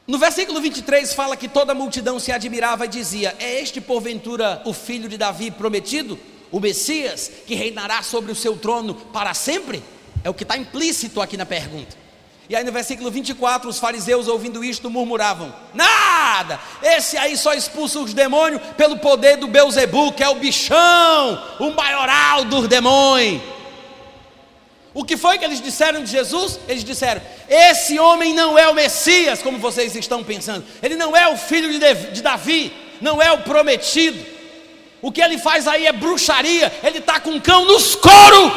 [0.09, 4.63] No versículo 23 fala que toda a multidão se admirava e dizia: É este porventura
[4.65, 6.19] o filho de Davi prometido?
[6.51, 9.83] O Messias que reinará sobre o seu trono para sempre?
[10.25, 11.95] É o que está implícito aqui na pergunta.
[12.49, 16.59] E aí no versículo 24, os fariseus ouvindo isto murmuravam: Nada!
[16.83, 21.71] Esse aí só expulsa os demônios pelo poder do Beuzebu, que é o bichão, o
[21.75, 23.58] maioral dos demônios.
[24.99, 26.59] O que foi que eles disseram de Jesus?
[26.67, 30.67] Eles disseram: Esse homem não é o Messias, como vocês estão pensando.
[30.83, 31.71] Ele não é o filho
[32.13, 34.19] de Davi, não é o prometido.
[35.01, 36.77] O que ele faz aí é bruxaria.
[36.83, 38.53] Ele está com um cão nos coros.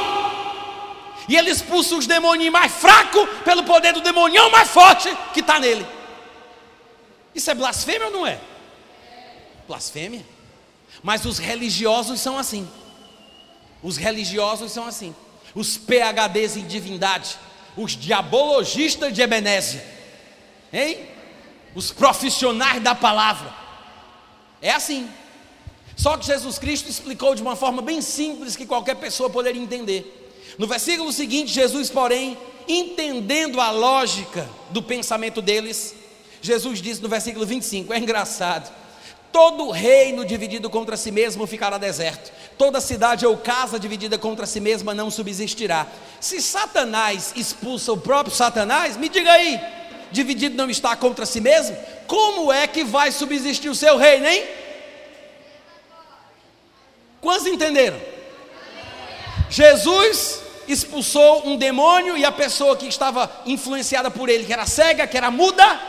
[1.30, 5.60] E ele expulsa os demônios mais fracos pelo poder do demonião mais forte que está
[5.60, 5.86] nele.
[7.36, 8.40] Isso é blasfêmia ou não é?
[9.68, 10.26] Blasfêmia.
[11.04, 12.68] Mas os religiosos são assim.
[13.84, 15.14] Os religiosos são assim
[15.54, 17.38] os PHDs em divindade,
[17.76, 19.84] os diabologistas de Ebenésia,
[20.72, 21.00] hein?
[21.74, 23.54] Os profissionais da palavra.
[24.62, 25.10] É assim.
[25.96, 30.18] Só que Jesus Cristo explicou de uma forma bem simples que qualquer pessoa poderia entender.
[30.58, 32.38] No versículo seguinte, Jesus, porém,
[32.68, 35.96] entendendo a lógica do pensamento deles,
[36.42, 38.81] Jesus disse no versículo 25: é engraçado.
[39.32, 42.32] Todo reino dividido contra si mesmo ficará deserto.
[42.58, 45.88] Toda cidade ou casa dividida contra si mesma não subsistirá.
[46.20, 49.60] Se Satanás expulsa o próprio Satanás, me diga aí,
[50.12, 51.78] dividido não está contra si mesmo?
[52.08, 54.44] Como é que vai subsistir o seu reino, hein?
[57.22, 58.02] Quantos entenderam?
[59.50, 65.08] Jesus expulsou um demônio e a pessoa que estava influenciada por ele, que era cega,
[65.08, 65.80] que era muda,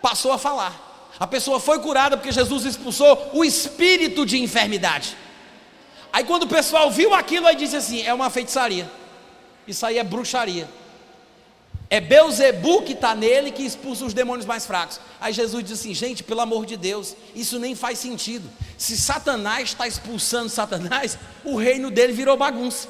[0.00, 0.87] passou a falar.
[1.18, 5.16] A pessoa foi curada porque Jesus expulsou o espírito de enfermidade.
[6.12, 8.90] Aí quando o pessoal viu aquilo, aí disse assim: é uma feitiçaria.
[9.66, 10.68] Isso aí é bruxaria.
[11.90, 15.00] É Beuzebu que está nele que expulsa os demônios mais fracos.
[15.20, 18.48] Aí Jesus disse assim: gente, pelo amor de Deus, isso nem faz sentido.
[18.76, 22.88] Se Satanás está expulsando Satanás, o reino dele virou bagunça.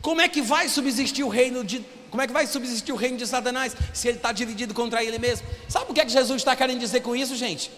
[0.00, 1.84] Como é que vai subsistir o reino de.
[2.10, 5.18] Como é que vai subsistir o reino de Satanás se ele está dividido contra ele
[5.18, 5.46] mesmo?
[5.68, 7.70] Sabe o que é que Jesus está querendo dizer com isso, gente?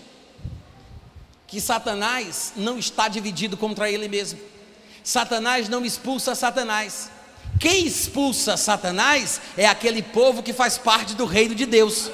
[1.47, 4.39] Que Satanás não está dividido contra ele mesmo.
[5.03, 7.11] Satanás não expulsa Satanás.
[7.59, 12.11] Quem expulsa Satanás é aquele povo que faz parte do reino de Deus.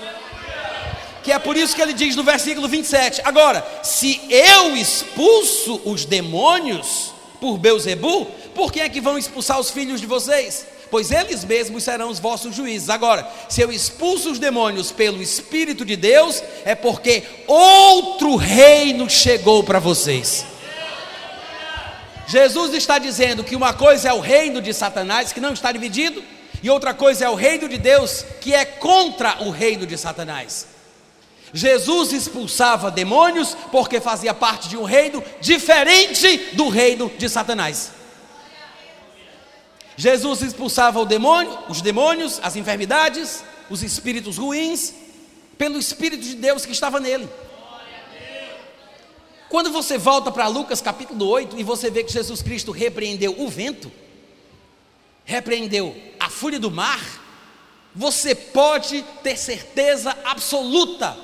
[1.23, 3.21] Que é por isso que ele diz no versículo 27.
[3.25, 9.71] Agora, se eu expulso os demônios por Beuzebu, por quem é que vão expulsar os
[9.71, 10.67] filhos de vocês?
[10.91, 12.89] Pois eles mesmos serão os vossos juízes.
[12.89, 19.65] Agora, se eu expulso os demônios pelo Espírito de Deus, é porque outro reino chegou
[19.65, 20.45] para vocês.
[22.29, 26.23] Jesus está dizendo que uma coisa é o reino de Satanás, que não está dividido,
[26.63, 30.67] e outra coisa é o reino de Deus, que é contra o reino de Satanás.
[31.53, 37.93] Jesus expulsava demônios porque fazia parte de um reino diferente do reino de Satanás.
[39.97, 44.93] Jesus expulsava o demônio, os demônios, as enfermidades, os espíritos ruins,
[45.57, 47.29] pelo Espírito de Deus que estava nele.
[49.49, 53.49] Quando você volta para Lucas capítulo 8 e você vê que Jesus Cristo repreendeu o
[53.49, 53.91] vento,
[55.25, 57.01] repreendeu a fúria do mar,
[57.95, 61.17] você pode ter certeza absoluta,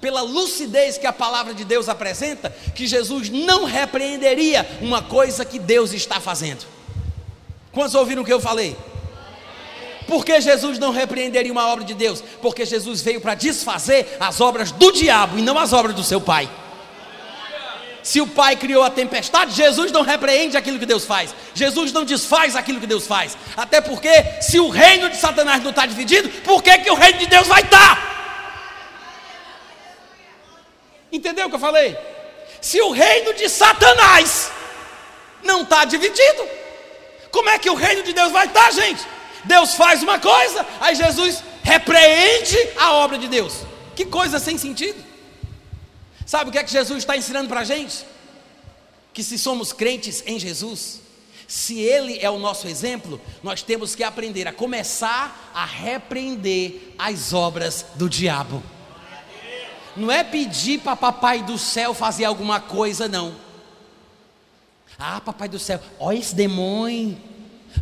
[0.00, 5.58] pela lucidez que a palavra de Deus apresenta, que Jesus não repreenderia uma coisa que
[5.58, 6.66] Deus está fazendo.
[7.76, 8.74] Quantos ouviram o que eu falei?
[10.08, 12.24] Por que Jesus não repreenderia uma obra de Deus?
[12.40, 16.18] Porque Jesus veio para desfazer as obras do diabo e não as obras do seu
[16.18, 16.48] pai.
[18.02, 21.34] Se o Pai criou a tempestade, Jesus não repreende aquilo que Deus faz.
[21.54, 23.36] Jesus não desfaz aquilo que Deus faz.
[23.54, 24.08] Até porque,
[24.40, 27.46] se o reino de Satanás não está dividido, por que, que o reino de Deus
[27.46, 27.96] vai estar?
[27.96, 28.16] Tá?
[31.12, 31.94] Entendeu o que eu falei?
[32.62, 34.50] Se o reino de Satanás
[35.42, 36.48] não está dividido,
[37.36, 39.06] como é que o reino de Deus vai estar, tá, gente?
[39.44, 43.58] Deus faz uma coisa, aí Jesus repreende a obra de Deus.
[43.94, 45.04] Que coisa sem sentido.
[46.24, 48.06] Sabe o que é que Jesus está ensinando para a gente?
[49.12, 51.02] Que se somos crentes em Jesus,
[51.46, 57.34] se Ele é o nosso exemplo, nós temos que aprender a começar a repreender as
[57.34, 58.62] obras do diabo.
[59.94, 63.45] Não é pedir para papai do céu fazer alguma coisa, não.
[64.98, 67.18] Ah, papai do céu, olha esse demônio.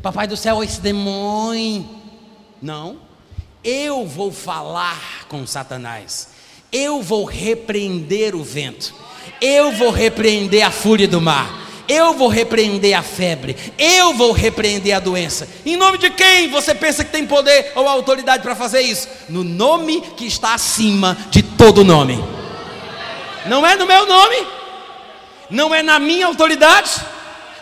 [0.03, 1.89] Papai do céu, olha esse demônio.
[2.61, 2.99] Não.
[3.62, 6.35] Eu vou falar com Satanás
[6.75, 8.93] eu vou repreender o vento,
[9.41, 11.49] eu vou repreender a fúria do mar,
[11.87, 15.49] eu vou repreender a febre, eu vou repreender a doença.
[15.65, 19.07] Em nome de quem você pensa que tem poder ou autoridade para fazer isso?
[19.29, 22.19] No nome que está acima de todo nome.
[23.47, 24.37] Não é no meu nome,
[25.55, 26.91] não é na minha autoridade,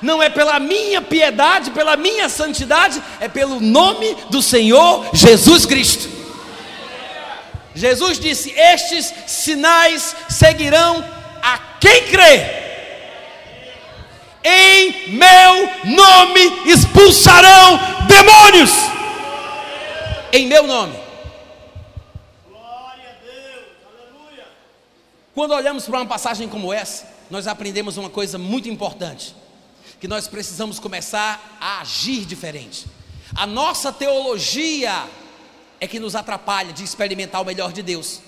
[0.01, 6.09] não é pela minha piedade, pela minha santidade, é pelo nome do Senhor Jesus Cristo.
[7.75, 11.05] Jesus disse: Estes sinais seguirão
[11.43, 12.63] a quem crê.
[14.45, 17.79] Em meu nome expulsarão
[18.09, 18.73] demônios.
[20.33, 20.99] Em meu nome.
[22.49, 23.67] Glória a Deus.
[23.87, 24.45] Aleluia.
[25.35, 29.35] Quando olhamos para uma passagem como essa, nós aprendemos uma coisa muito importante:
[29.99, 32.87] que nós precisamos começar a agir diferente.
[33.35, 35.07] A nossa teologia
[35.81, 38.21] é que nos atrapalha de experimentar o melhor de Deus.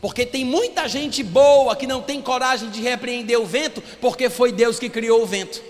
[0.00, 4.50] Porque tem muita gente boa que não tem coragem de repreender o vento, porque foi
[4.50, 5.62] Deus que criou o vento.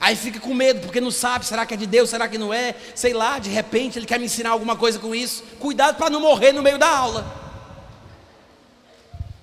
[0.00, 2.54] Aí fica com medo, porque não sabe, será que é de Deus, será que não
[2.54, 2.74] é?
[2.94, 5.44] Sei lá, de repente ele quer me ensinar alguma coisa com isso.
[5.58, 7.39] Cuidado para não morrer no meio da aula.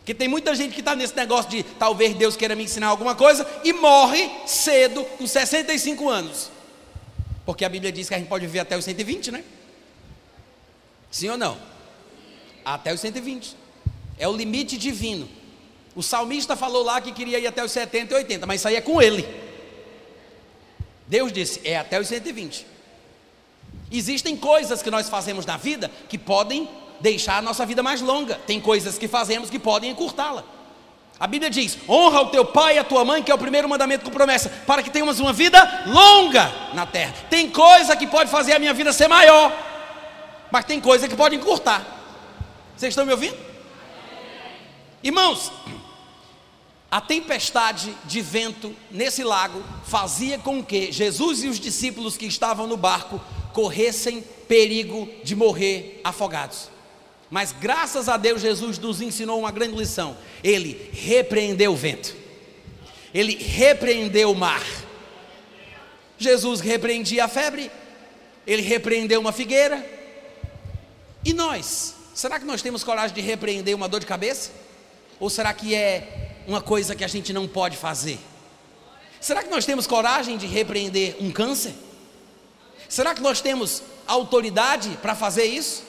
[0.08, 3.14] Porque tem muita gente que está nesse negócio de talvez Deus queira me ensinar alguma
[3.14, 6.50] coisa e morre cedo, com 65 anos.
[7.46, 9.44] Porque a Bíblia diz que a gente pode viver até os 120, né?
[11.12, 11.58] Sim ou não?
[12.64, 13.54] Até os 120.
[14.18, 15.28] É o limite divino.
[15.94, 18.78] O salmista falou lá que queria ir até os 70 e 80, mas isso aí
[18.78, 19.28] é com ele.
[21.06, 22.66] Deus disse: é até os 120.
[23.92, 26.70] Existem coisas que nós fazemos na vida que podem
[27.00, 28.36] deixar a nossa vida mais longa.
[28.46, 30.44] Tem coisas que fazemos que podem encurtá-la.
[31.20, 33.68] A Bíblia diz: honra o teu pai e a tua mãe, que é o primeiro
[33.68, 37.14] mandamento com promessa, para que tenhamos uma vida longa na terra.
[37.30, 39.52] Tem coisa que pode fazer a minha vida ser maior,
[40.52, 41.86] mas tem coisa que pode encurtar.
[42.76, 43.38] Vocês estão me ouvindo?
[45.04, 45.52] Irmãos,
[46.90, 52.68] a tempestade de vento nesse lago fazia com que Jesus e os discípulos que estavam
[52.68, 53.20] no barco
[53.54, 56.70] corressem perigo de morrer afogados.
[57.30, 60.18] Mas graças a Deus, Jesus nos ensinou uma grande lição.
[60.44, 62.16] Ele repreendeu o vento,
[63.14, 64.64] ele repreendeu o mar.
[66.18, 67.70] Jesus repreendia a febre,
[68.46, 69.86] ele repreendeu uma figueira.
[71.24, 71.96] E nós?
[72.14, 74.52] Será que nós temos coragem de repreender uma dor de cabeça?
[75.20, 78.18] Ou será que é uma coisa que a gente não pode fazer?
[79.20, 81.74] Será que nós temos coragem de repreender um câncer?
[82.88, 85.84] Será que nós temos autoridade para fazer isso?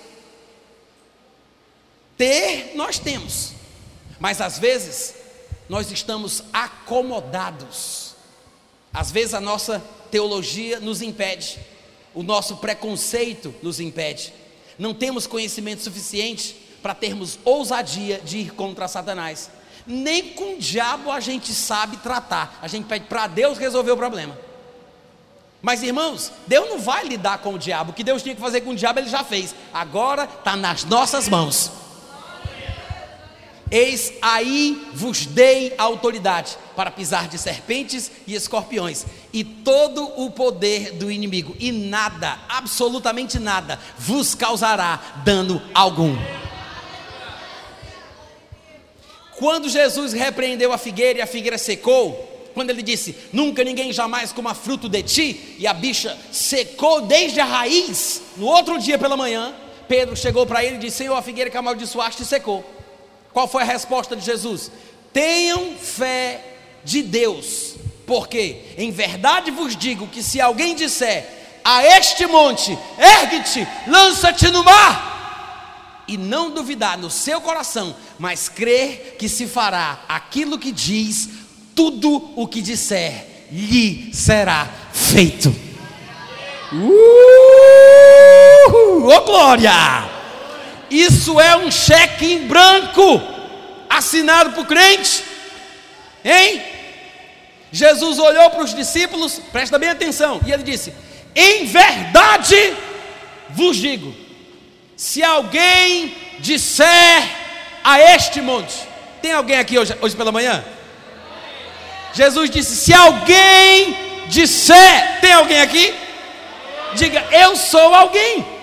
[2.18, 3.52] Ter, nós temos,
[4.18, 5.14] mas às vezes
[5.68, 8.16] nós estamos acomodados.
[8.92, 11.60] Às vezes a nossa teologia nos impede,
[12.12, 14.34] o nosso preconceito nos impede.
[14.76, 19.50] Não temos conhecimento suficiente para termos ousadia de ir contra Satanás.
[19.86, 22.58] Nem com o diabo a gente sabe tratar.
[22.60, 24.36] A gente pede para Deus resolver o problema.
[25.62, 27.90] Mas irmãos, Deus não vai lidar com o diabo.
[27.90, 29.54] O que Deus tinha que fazer com o diabo, ele já fez.
[29.72, 31.70] Agora está nas nossas mãos.
[33.70, 40.92] Eis aí vos dei autoridade para pisar de serpentes e escorpiões e todo o poder
[40.92, 46.16] do inimigo, e nada, absolutamente nada, vos causará dano algum.
[49.36, 54.32] Quando Jesus repreendeu a figueira e a figueira secou, quando ele disse: Nunca ninguém jamais
[54.32, 59.16] coma fruto de ti, e a bicha secou desde a raiz, no outro dia pela
[59.16, 59.54] manhã,
[59.86, 62.78] Pedro chegou para ele e disse: Senhor, a figueira que amaldiçoaste secou.
[63.33, 64.70] Qual foi a resposta de Jesus?
[65.12, 67.74] Tenham fé de Deus,
[68.07, 74.64] porque em verdade vos digo que se alguém disser a este monte, ergue-te, lança-te no
[74.64, 81.29] mar, e não duvidar no seu coração, mas crer que se fará aquilo que diz,
[81.74, 85.55] tudo o que disser lhe será feito.
[86.72, 87.09] Uh,
[89.05, 90.17] oh glória!
[90.91, 93.22] Isso é um cheque em branco,
[93.89, 95.22] assinado por crente,
[96.24, 96.62] hein?
[97.70, 100.93] Jesus olhou para os discípulos, presta bem atenção, e ele disse:
[101.34, 102.74] Em verdade
[103.51, 104.14] vos digo,
[104.97, 107.28] se alguém disser
[107.84, 108.74] a este monte,
[109.20, 110.64] tem alguém aqui hoje, hoje pela manhã?
[112.14, 113.97] Jesus disse: Se alguém
[114.28, 115.95] disser, tem alguém aqui?
[116.95, 118.57] Diga, eu sou alguém.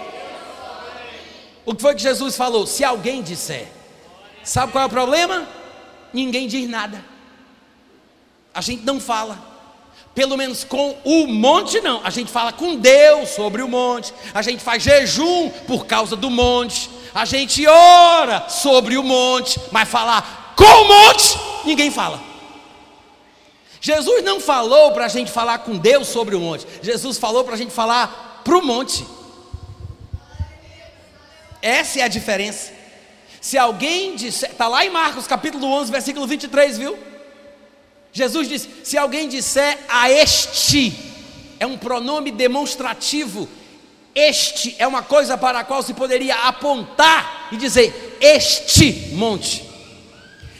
[1.65, 2.67] O que foi que Jesus falou?
[2.67, 3.67] Se alguém disser,
[4.43, 5.47] sabe qual é o problema?
[6.13, 7.03] Ninguém diz nada.
[8.53, 9.53] A gente não fala.
[10.13, 11.99] Pelo menos com o monte, não.
[12.01, 14.13] A gente fala com Deus sobre o monte.
[14.33, 16.89] A gente faz jejum por causa do monte.
[17.13, 19.59] A gente ora sobre o monte.
[19.71, 22.21] Mas falar com o monte, ninguém fala.
[23.81, 26.65] Jesus não falou para a gente falar com Deus sobre o monte.
[26.81, 29.05] Jesus falou para a gente falar para o monte.
[31.65, 32.71] Essa é a diferença.
[33.41, 36.95] Se alguém disser, está lá em Marcos capítulo 11, versículo 23, viu?
[38.13, 40.93] Jesus diz: se alguém disser a este,
[41.59, 43.49] é um pronome demonstrativo,
[44.13, 49.67] este é uma coisa para a qual se poderia apontar e dizer: este monte.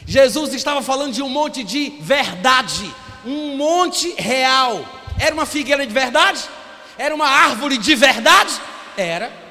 [0.08, 2.91] Jesus estava falando de um monte de verdade,
[3.24, 4.84] um monte real.
[5.20, 6.41] Era uma figueira de verdade?
[6.97, 8.60] Era uma árvore de verdade?
[8.97, 9.44] Era.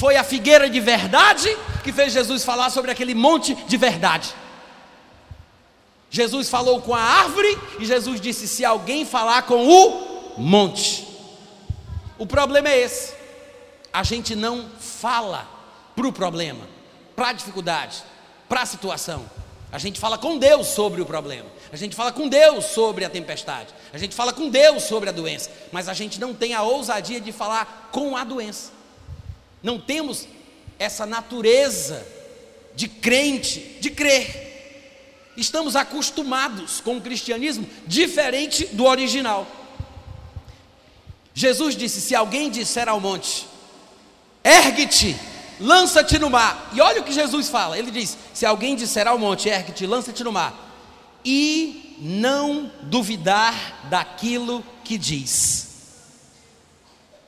[0.00, 4.34] Foi a figueira de verdade que fez Jesus falar sobre aquele monte de verdade.
[6.08, 11.06] Jesus falou com a árvore e Jesus disse: se alguém falar com o monte.
[12.16, 13.12] O problema é esse.
[13.92, 15.46] A gente não fala
[15.94, 16.66] para o problema,
[17.14, 18.02] para a dificuldade,
[18.48, 19.30] para a situação.
[19.70, 21.50] A gente fala com Deus sobre o problema.
[21.70, 23.68] A gente fala com Deus sobre a tempestade.
[23.92, 25.50] A gente fala com Deus sobre a doença.
[25.70, 28.79] Mas a gente não tem a ousadia de falar com a doença.
[29.62, 30.26] Não temos
[30.78, 32.06] essa natureza
[32.74, 34.48] de crente, de crer.
[35.36, 39.46] Estamos acostumados com o cristianismo diferente do original.
[41.34, 43.46] Jesus disse: Se alguém disser ao monte,
[44.42, 45.16] ergue-te,
[45.60, 46.70] lança-te no mar.
[46.72, 50.24] E olha o que Jesus fala: Ele diz: Se alguém disser ao monte, ergue-te, lança-te
[50.24, 50.54] no mar,
[51.24, 55.68] e não duvidar daquilo que diz.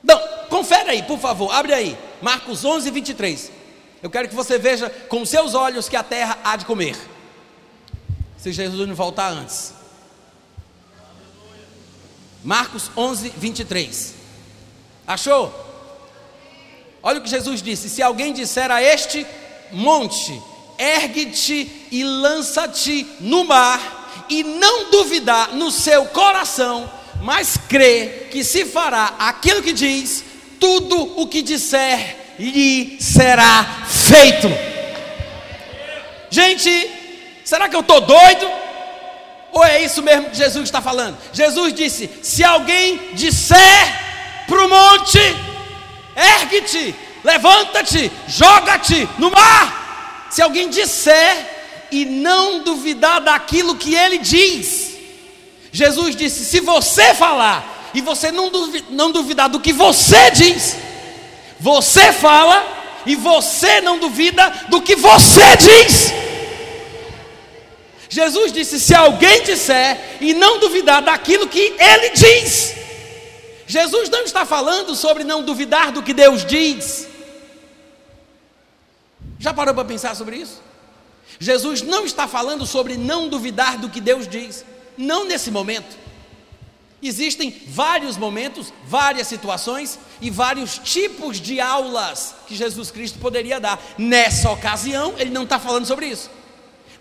[0.03, 0.19] Não,
[0.49, 1.97] confere aí, por favor, abre aí.
[2.23, 3.51] Marcos 11, 23.
[4.01, 6.95] Eu quero que você veja com seus olhos que a terra há de comer.
[8.37, 9.73] se Jesus não voltar antes.
[12.41, 14.13] Marcos 11, 23.
[15.05, 15.53] Achou?
[17.01, 19.27] Olha o que Jesus disse: Se alguém disser a este
[19.73, 20.41] monte,
[20.79, 26.89] ergue-te e lança-te no mar, e não duvidar no seu coração,
[27.21, 30.23] mas crê que se fará aquilo que diz,
[30.63, 34.47] tudo o que disser lhe será feito.
[36.29, 36.89] Gente,
[37.43, 38.49] será que eu estou doido?
[39.51, 41.17] Ou é isso mesmo que Jesus está falando?
[41.33, 43.83] Jesus disse: se alguém disser
[44.47, 45.19] para o monte,
[46.15, 46.95] ergue-te,
[47.25, 50.29] levanta-te, joga-te no mar.
[50.31, 54.95] Se alguém disser e não duvidar daquilo que ele diz,
[55.73, 60.75] Jesus disse: se você falar e você não duvidar, não duvidar do que você diz,
[61.59, 66.13] você fala e você não duvida do que você diz.
[68.09, 72.73] Jesus disse: se alguém disser e não duvidar daquilo que ele diz,
[73.65, 77.07] Jesus não está falando sobre não duvidar do que Deus diz.
[79.39, 80.61] Já parou para pensar sobre isso?
[81.39, 84.63] Jesus não está falando sobre não duvidar do que Deus diz,
[84.97, 86.02] não nesse momento.
[87.03, 93.77] Existem vários momentos, várias situações e vários tipos de aulas que Jesus Cristo poderia dar.
[93.97, 96.31] Nessa ocasião, ele não está falando sobre isso.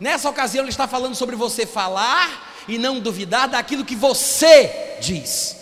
[0.00, 5.57] Nessa ocasião, ele está falando sobre você falar e não duvidar daquilo que você diz.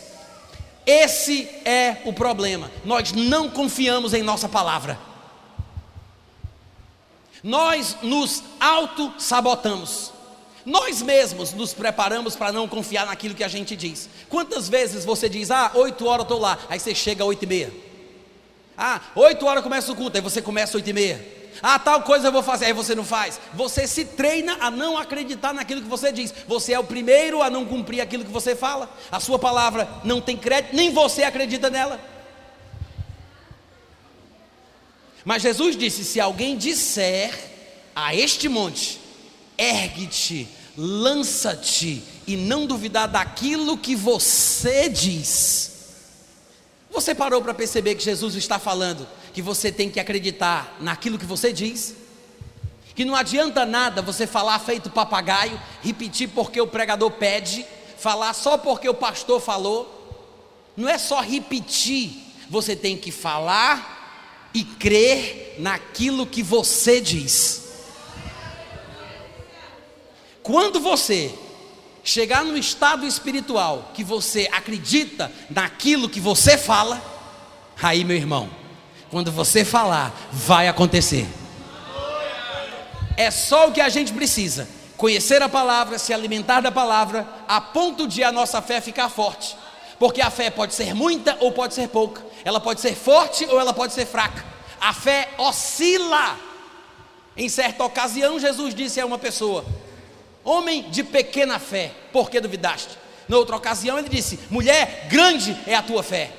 [0.87, 2.71] Esse é o problema.
[2.83, 4.99] Nós não confiamos em nossa palavra.
[7.43, 10.13] Nós nos auto-sabotamos.
[10.65, 14.09] Nós mesmos nos preparamos para não confiar naquilo que a gente diz.
[14.29, 17.43] Quantas vezes você diz, ah, oito horas eu estou lá, aí você chega às oito
[17.43, 17.73] e meia.
[18.77, 21.41] Ah, oito horas começa o culto, aí você começa às oito e meia.
[21.63, 23.41] Ah, tal coisa eu vou fazer, aí você não faz.
[23.55, 26.33] Você se treina a não acreditar naquilo que você diz.
[26.47, 28.89] Você é o primeiro a não cumprir aquilo que você fala.
[29.11, 32.01] A sua palavra não tem crédito, nem você acredita nela.
[35.25, 37.33] Mas Jesus disse: se alguém disser
[37.95, 39.00] a este monte,
[39.61, 45.71] ergue-te, lança-te, e não duvidar daquilo que você diz.
[46.91, 51.25] Você parou para perceber que Jesus está falando que você tem que acreditar naquilo que
[51.25, 51.95] você diz,
[52.95, 57.65] que não adianta nada você falar feito papagaio, repetir porque o pregador pede,
[57.97, 59.99] falar só porque o pastor falou.
[60.77, 62.13] Não é só repetir,
[62.49, 67.70] você tem que falar e crer naquilo que você diz.
[70.43, 71.35] Quando você
[72.03, 77.01] chegar no estado espiritual que você acredita naquilo que você fala,
[77.81, 78.49] aí, meu irmão,
[79.11, 81.27] quando você falar, vai acontecer.
[83.17, 87.61] É só o que a gente precisa: conhecer a palavra, se alimentar da palavra, a
[87.61, 89.57] ponto de a nossa fé ficar forte.
[89.99, 93.61] Porque a fé pode ser muita ou pode ser pouca, ela pode ser forte ou
[93.61, 94.45] ela pode ser fraca.
[94.81, 96.39] A fé oscila.
[97.37, 99.65] Em certa ocasião, Jesus disse a uma pessoa:
[100.45, 102.99] Homem de pequena fé, por que duvidaste?
[103.29, 106.33] Na outra ocasião, ele disse: Mulher, grande é a tua fé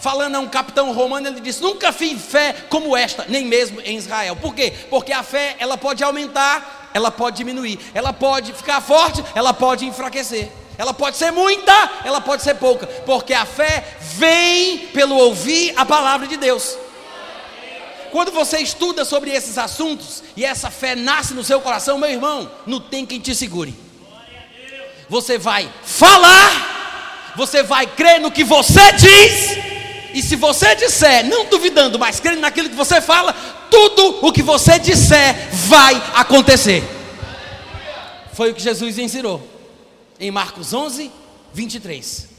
[0.00, 3.96] falando a um capitão romano, ele disse: Nunca fiz fé como esta, nem mesmo em
[3.96, 4.34] Israel.
[4.34, 4.72] Por quê?
[4.88, 9.86] Porque a fé ela pode aumentar, ela pode diminuir, ela pode ficar forte, ela pode
[9.86, 10.50] enfraquecer.
[10.76, 11.72] Ela pode ser muita,
[12.04, 16.74] ela pode ser pouca, porque a fé vem pelo ouvir a palavra de Deus.
[18.10, 22.50] Quando você estuda sobre esses assuntos e essa fé nasce no seu coração, meu irmão,
[22.66, 23.74] não tem quem te segure.
[25.08, 29.70] Você vai falar, você vai crer no que você diz
[30.12, 33.32] e se você disser, não duvidando, mas crendo naquilo que você fala,
[33.70, 36.82] tudo o que você disser vai acontecer.
[38.32, 39.46] Foi o que Jesus ensinou
[40.18, 41.10] em Marcos 11,
[41.52, 42.29] 23.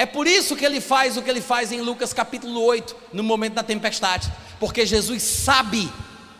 [0.00, 3.22] É por isso que ele faz o que ele faz em Lucas capítulo 8, no
[3.22, 5.92] momento da tempestade, porque Jesus sabe,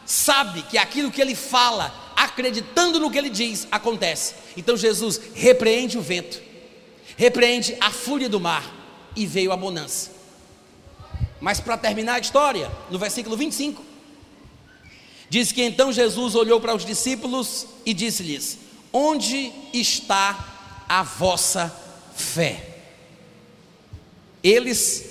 [0.07, 4.35] sabe que aquilo que ele fala, acreditando no que ele diz, acontece.
[4.57, 6.41] Então Jesus repreende o vento,
[7.19, 8.65] repreende a fúria do mar
[9.15, 10.11] e veio a bonança.
[11.39, 13.85] Mas para terminar a história, no versículo 25,
[15.29, 18.57] diz que então Jesus olhou para os discípulos e disse-lhes:
[18.91, 21.71] Onde está a vossa
[22.17, 22.70] fé?
[24.43, 25.05] Eles,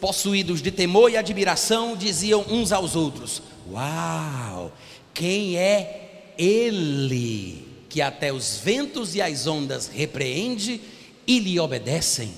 [0.00, 4.72] possuídos de temor e admiração, diziam uns aos outros: Uau,
[5.12, 10.80] quem é ele que até os ventos e as ondas repreende
[11.26, 12.32] e lhe obedecem?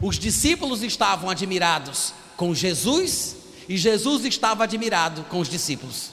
[0.00, 3.36] Os discípulos estavam admirados com Jesus
[3.68, 6.10] e Jesus estava admirado com os discípulos.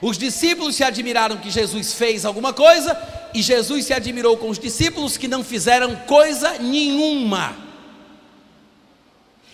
[0.00, 3.00] Os discípulos se admiraram que Jesus fez alguma coisa,
[3.32, 7.56] e Jesus se admirou com os discípulos que não fizeram coisa nenhuma.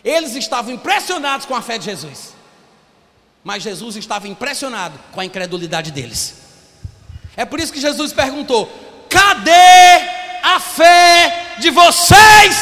[0.09, 2.32] Eles estavam impressionados com a fé de Jesus,
[3.44, 6.36] mas Jesus estava impressionado com a incredulidade deles.
[7.36, 8.72] É por isso que Jesus perguntou:
[9.11, 9.50] cadê
[10.42, 12.56] a fé de vocês?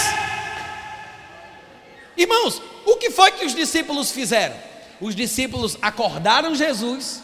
[2.16, 4.56] Irmãos, o que foi que os discípulos fizeram?
[5.00, 7.22] Os discípulos acordaram Jesus,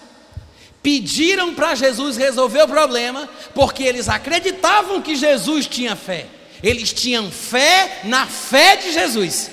[0.84, 6.28] pediram para Jesus resolver o problema, porque eles acreditavam que Jesus tinha fé.
[6.62, 9.50] Eles tinham fé na fé de Jesus.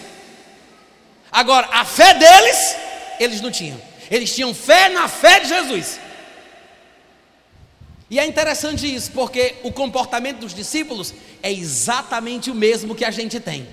[1.32, 2.76] Agora, a fé deles,
[3.20, 3.80] eles não tinham.
[4.10, 6.00] Eles tinham fé na fé de Jesus.
[8.10, 11.14] E é interessante isso, porque o comportamento dos discípulos
[11.44, 13.68] é exatamente o mesmo que a gente tem.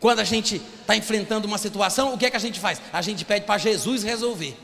[0.00, 2.80] Quando a gente está enfrentando uma situação, o que é que a gente faz?
[2.92, 4.56] A gente pede para Jesus resolver.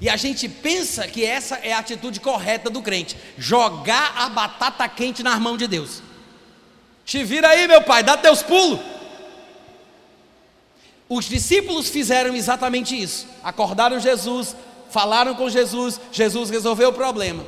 [0.00, 4.88] E a gente pensa que essa é a atitude correta do crente: jogar a batata
[4.88, 6.02] quente nas mãos de Deus.
[7.04, 8.80] Te vira aí, meu pai, dá teus pulos.
[11.08, 13.26] Os discípulos fizeram exatamente isso.
[13.42, 14.54] Acordaram Jesus,
[14.90, 17.44] falaram com Jesus, Jesus resolveu o problema.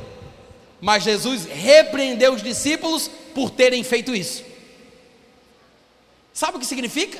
[0.81, 4.43] Mas Jesus repreendeu os discípulos por terem feito isso.
[6.33, 7.19] Sabe o que significa?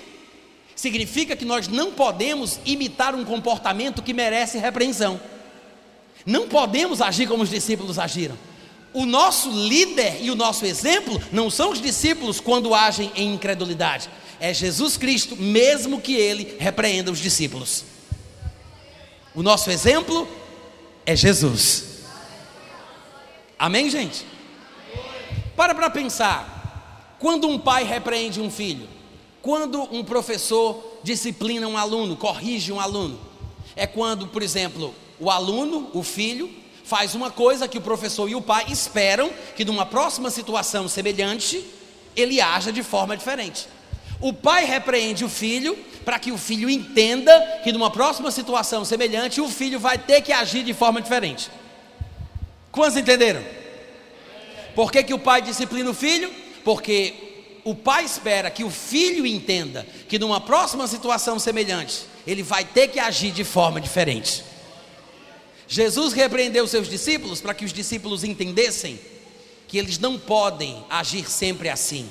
[0.75, 5.21] Significa que nós não podemos imitar um comportamento que merece repreensão.
[6.25, 8.39] Não podemos agir como os discípulos agiram.
[8.93, 14.09] O nosso líder e o nosso exemplo não são os discípulos quando agem em incredulidade,
[14.41, 17.85] é Jesus Cristo, mesmo que ele repreenda os discípulos.
[19.35, 20.27] O nosso exemplo
[21.05, 21.85] é Jesus.
[23.59, 24.25] Amém, gente?
[25.55, 27.17] Para para pensar.
[27.19, 28.89] Quando um pai repreende um filho,
[29.43, 33.21] quando um professor disciplina um aluno, corrige um aluno,
[33.77, 36.51] é quando, por exemplo, o aluno, o filho,
[36.83, 41.63] faz uma coisa que o professor e o pai esperam que numa próxima situação semelhante
[42.17, 43.69] ele haja de forma diferente.
[44.21, 49.41] O pai repreende o filho para que o filho entenda que numa próxima situação semelhante
[49.41, 51.51] o filho vai ter que agir de forma diferente.
[52.71, 53.43] Quantos entenderam?
[54.75, 56.33] Por que, que o pai disciplina o filho?
[56.65, 62.65] Porque o pai espera que o filho entenda que numa próxima situação semelhante ele vai
[62.65, 64.45] ter que agir de forma diferente.
[65.67, 68.99] Jesus repreendeu seus discípulos para que os discípulos entendessem
[69.69, 72.11] que eles não podem agir sempre assim.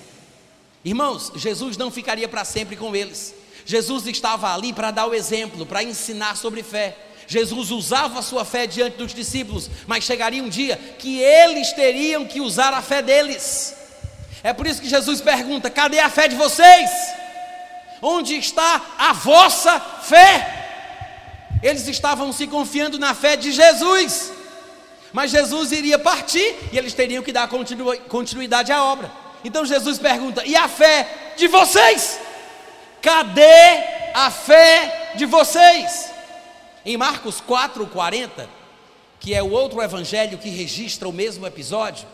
[0.83, 3.35] Irmãos, Jesus não ficaria para sempre com eles.
[3.65, 6.97] Jesus estava ali para dar o exemplo, para ensinar sobre fé.
[7.27, 12.25] Jesus usava a sua fé diante dos discípulos, mas chegaria um dia que eles teriam
[12.25, 13.75] que usar a fé deles.
[14.41, 16.89] É por isso que Jesus pergunta: cadê a fé de vocês?
[18.01, 20.55] Onde está a vossa fé?
[21.61, 24.31] Eles estavam se confiando na fé de Jesus,
[25.11, 27.49] mas Jesus iria partir e eles teriam que dar
[28.07, 29.11] continuidade à obra.
[29.43, 32.19] Então Jesus pergunta: e a fé de vocês?
[33.01, 33.83] Cadê
[34.13, 36.11] a fé de vocês?
[36.85, 38.47] Em Marcos 4:40,
[39.19, 42.07] que é o outro evangelho que registra o mesmo episódio,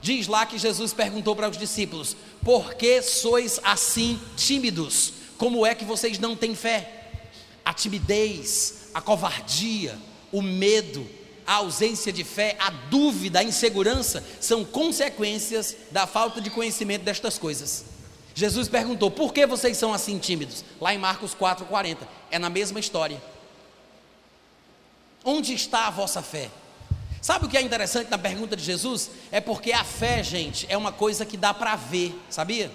[0.00, 5.12] diz lá que Jesus perguntou para os discípulos: Por que sois assim tímidos?
[5.36, 6.88] Como é que vocês não têm fé?
[7.64, 9.98] A timidez, a covardia,
[10.32, 11.06] o medo,
[11.50, 17.38] a ausência de fé, a dúvida, a insegurança são consequências da falta de conhecimento destas
[17.38, 17.86] coisas.
[18.36, 20.64] Jesus perguntou: por que vocês são assim tímidos?
[20.80, 22.06] Lá em Marcos 4,40.
[22.30, 23.20] É na mesma história.
[25.24, 26.48] Onde está a vossa fé?
[27.20, 29.10] Sabe o que é interessante na pergunta de Jesus?
[29.32, 32.70] É porque a fé, gente, é uma coisa que dá para ver, sabia?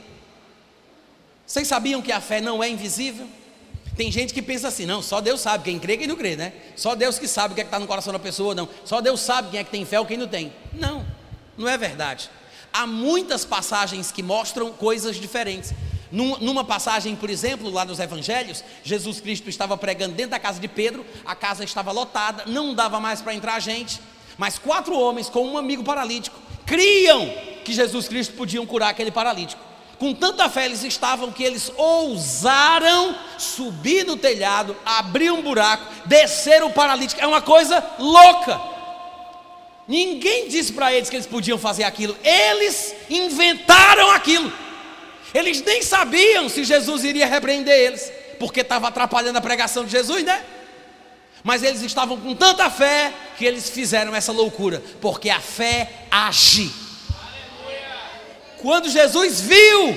[1.47, 3.29] Vocês sabiam que a fé não é invisível?
[3.95, 6.53] Tem gente que pensa assim, não, só Deus sabe, quem crê quem não crê, né?
[6.75, 8.67] Só Deus que sabe o que é está no coração da pessoa, não.
[8.83, 10.53] Só Deus sabe quem é que tem fé ou quem não tem.
[10.73, 11.05] Não,
[11.57, 12.29] não é verdade.
[12.73, 15.73] Há muitas passagens que mostram coisas diferentes.
[16.11, 20.67] Numa passagem, por exemplo, lá nos evangelhos, Jesus Cristo estava pregando dentro da casa de
[20.67, 23.99] Pedro, a casa estava lotada, não dava mais para entrar gente,
[24.37, 27.33] mas quatro homens com um amigo paralítico criam
[27.63, 29.64] que Jesus Cristo podiam curar aquele paralítico.
[29.97, 36.63] Com tanta fé eles estavam que eles ousaram subir no telhado, abrir um buraco, descer
[36.63, 37.21] o paralítico.
[37.21, 38.59] É uma coisa louca.
[39.87, 42.17] Ninguém disse para eles que eles podiam fazer aquilo.
[42.23, 44.51] Eles inventaram aquilo.
[45.33, 50.23] Eles nem sabiam se Jesus iria repreender eles, porque estava atrapalhando a pregação de Jesus,
[50.23, 50.43] né?
[51.43, 56.84] Mas eles estavam com tanta fé que eles fizeram essa loucura, porque a fé age.
[58.65, 59.95] Quando Jesus viu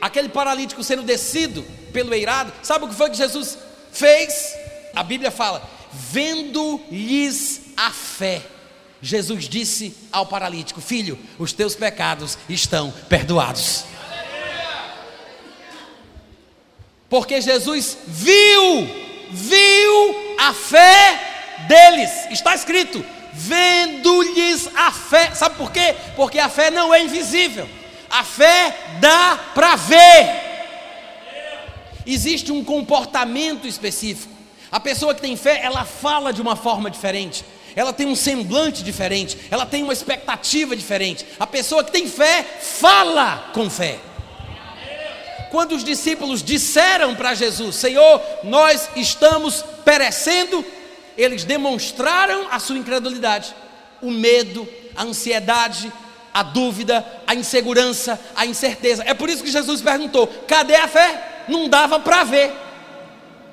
[0.00, 3.58] aquele paralítico sendo descido pelo eirado, sabe o que foi que Jesus
[3.90, 4.54] fez?
[4.94, 8.40] A Bíblia fala: vendo-lhes a fé,
[9.02, 13.82] Jesus disse ao paralítico: Filho, os teus pecados estão perdoados.
[17.08, 18.88] Porque Jesus viu,
[19.28, 22.10] viu a fé deles.
[22.30, 25.34] Está escrito: vendo-lhes a fé.
[25.34, 25.96] Sabe por quê?
[26.14, 27.68] Porque a fé não é invisível.
[28.10, 30.48] A fé dá para ver.
[32.06, 34.32] Existe um comportamento específico.
[34.70, 37.44] A pessoa que tem fé, ela fala de uma forma diferente.
[37.76, 41.24] Ela tem um semblante diferente, ela tem uma expectativa diferente.
[41.38, 43.98] A pessoa que tem fé fala com fé.
[45.50, 50.64] Quando os discípulos disseram para Jesus: Senhor, nós estamos perecendo,
[51.16, 53.54] eles demonstraram a sua incredulidade,
[54.02, 55.92] o medo, a ansiedade,
[56.38, 59.02] a dúvida, a insegurança, a incerteza.
[59.06, 61.44] É por isso que Jesus perguntou: cadê a fé?
[61.48, 62.52] Não dava para ver,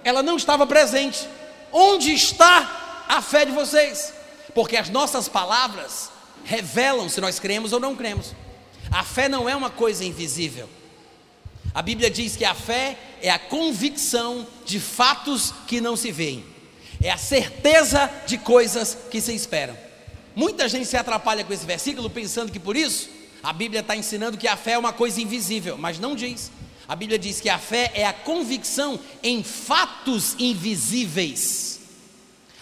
[0.03, 1.27] ela não estava presente.
[1.71, 4.13] Onde está a fé de vocês?
[4.53, 6.11] Porque as nossas palavras
[6.43, 8.33] revelam se nós cremos ou não cremos.
[8.91, 10.69] A fé não é uma coisa invisível.
[11.73, 16.55] A Bíblia diz que a fé é a convicção de fatos que não se veem
[17.03, 19.77] é a certeza de coisas que se esperam.
[20.35, 23.09] Muita gente se atrapalha com esse versículo pensando que por isso
[23.41, 26.51] a Bíblia está ensinando que a fé é uma coisa invisível, mas não diz.
[26.87, 31.79] A Bíblia diz que a fé é a convicção em fatos invisíveis.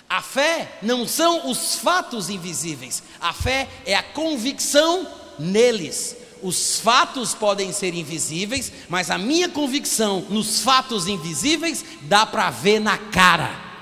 [0.09, 5.07] A fé não são os fatos invisíveis, a fé é a convicção
[5.39, 6.15] neles.
[6.41, 12.79] Os fatos podem ser invisíveis, mas a minha convicção nos fatos invisíveis dá para ver
[12.79, 13.72] na cara.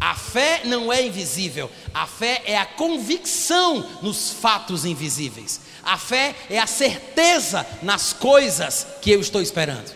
[0.00, 5.60] A fé não é invisível, a fé é a convicção nos fatos invisíveis.
[5.82, 9.94] A fé é a certeza nas coisas que eu estou esperando.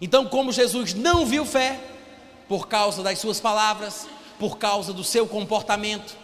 [0.00, 1.80] Então, como Jesus não viu fé,
[2.48, 4.06] por causa das suas palavras,
[4.38, 6.14] por causa do seu comportamento,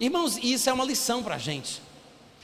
[0.00, 1.80] irmãos, isso é uma lição para a gente.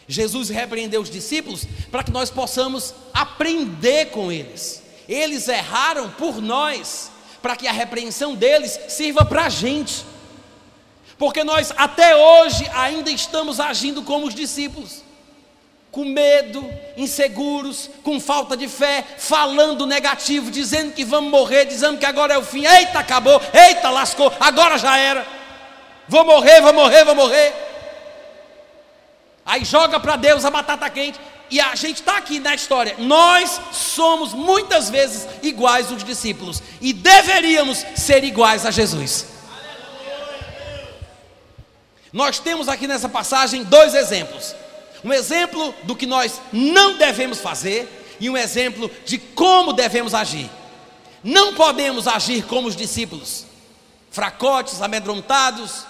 [0.06, 4.82] Jesus repreendeu os discípulos para que nós possamos aprender com eles.
[5.08, 7.10] Eles erraram por nós
[7.44, 10.06] para que a repreensão deles sirva para a gente.
[11.18, 15.02] Porque nós até hoje ainda estamos agindo como os discípulos,
[15.90, 16.66] com medo,
[16.96, 22.38] inseguros, com falta de fé, falando negativo, dizendo que vamos morrer, dizendo que agora é
[22.38, 22.64] o fim.
[22.64, 25.26] Eita, acabou, eita, lascou, agora já era.
[26.08, 27.52] Vou morrer, vou morrer, vou morrer.
[29.44, 31.20] Aí joga para Deus a batata quente
[31.50, 36.62] e a gente está aqui na história, nós somos muitas vezes iguais aos discípulos.
[36.80, 39.26] E deveríamos ser iguais a Jesus.
[42.12, 44.54] Nós temos aqui nessa passagem dois exemplos:
[45.04, 50.50] um exemplo do que nós não devemos fazer e um exemplo de como devemos agir.
[51.22, 53.46] Não podemos agir como os discípulos,
[54.10, 55.84] fracotes, amedrontados,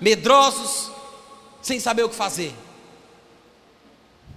[0.00, 0.90] medrosos,
[1.60, 2.54] sem saber o que fazer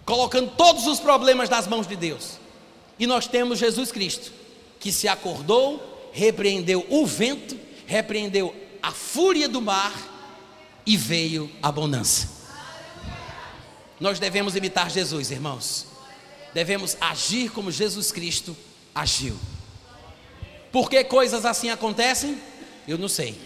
[0.09, 2.39] colocando todos os problemas nas mãos de Deus.
[2.97, 4.31] E nós temos Jesus Cristo,
[4.79, 7.55] que se acordou, repreendeu o vento,
[7.85, 9.93] repreendeu a fúria do mar
[10.83, 12.27] e veio a bonança.
[13.99, 15.85] Nós devemos imitar Jesus, irmãos.
[16.55, 18.57] Devemos agir como Jesus Cristo
[18.95, 19.37] agiu.
[20.71, 22.41] Por que coisas assim acontecem?
[22.87, 23.39] Eu não sei.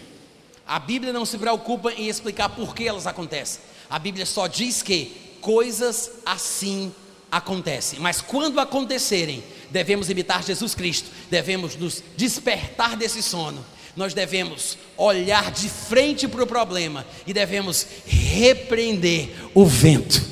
[0.66, 3.60] A Bíblia não se preocupa em explicar por que elas acontecem.
[3.90, 6.90] A Bíblia só diz que coisas assim
[7.30, 8.00] acontecem.
[8.00, 13.62] Mas quando acontecerem, devemos imitar Jesus Cristo, devemos nos despertar desse sono.
[13.94, 20.22] Nós devemos olhar de frente para o problema e devemos repreender o vento.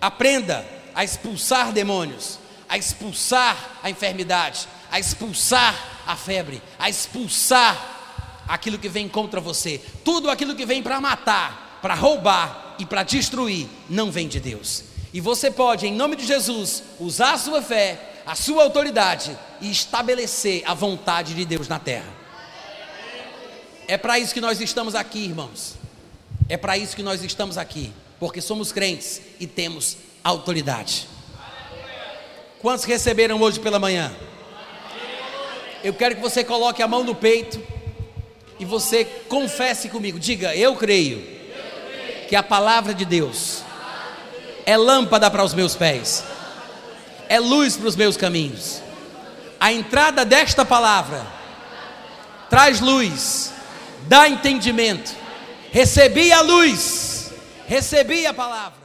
[0.00, 8.78] Aprenda a expulsar demônios, a expulsar a enfermidade, a expulsar a febre, a expulsar aquilo
[8.78, 13.66] que vem contra você, tudo aquilo que vem para matar, para roubar, e para destruir
[13.88, 14.84] não vem de Deus.
[15.12, 19.70] E você pode, em nome de Jesus, usar a sua fé, a sua autoridade e
[19.70, 22.08] estabelecer a vontade de Deus na terra.
[23.86, 25.74] É para isso que nós estamos aqui, irmãos.
[26.48, 31.08] É para isso que nós estamos aqui, porque somos crentes e temos autoridade.
[32.60, 34.14] Quantos receberam hoje pela manhã?
[35.82, 37.60] Eu quero que você coloque a mão no peito
[38.58, 40.18] e você confesse comigo.
[40.18, 41.41] Diga: Eu creio
[42.32, 43.62] que a palavra de Deus
[44.64, 46.24] é lâmpada para os meus pés,
[47.28, 48.82] é luz para os meus caminhos.
[49.60, 51.26] A entrada desta palavra
[52.48, 53.52] traz luz,
[54.08, 55.14] dá entendimento.
[55.70, 57.34] Recebi a luz,
[57.66, 58.80] recebi a palavra.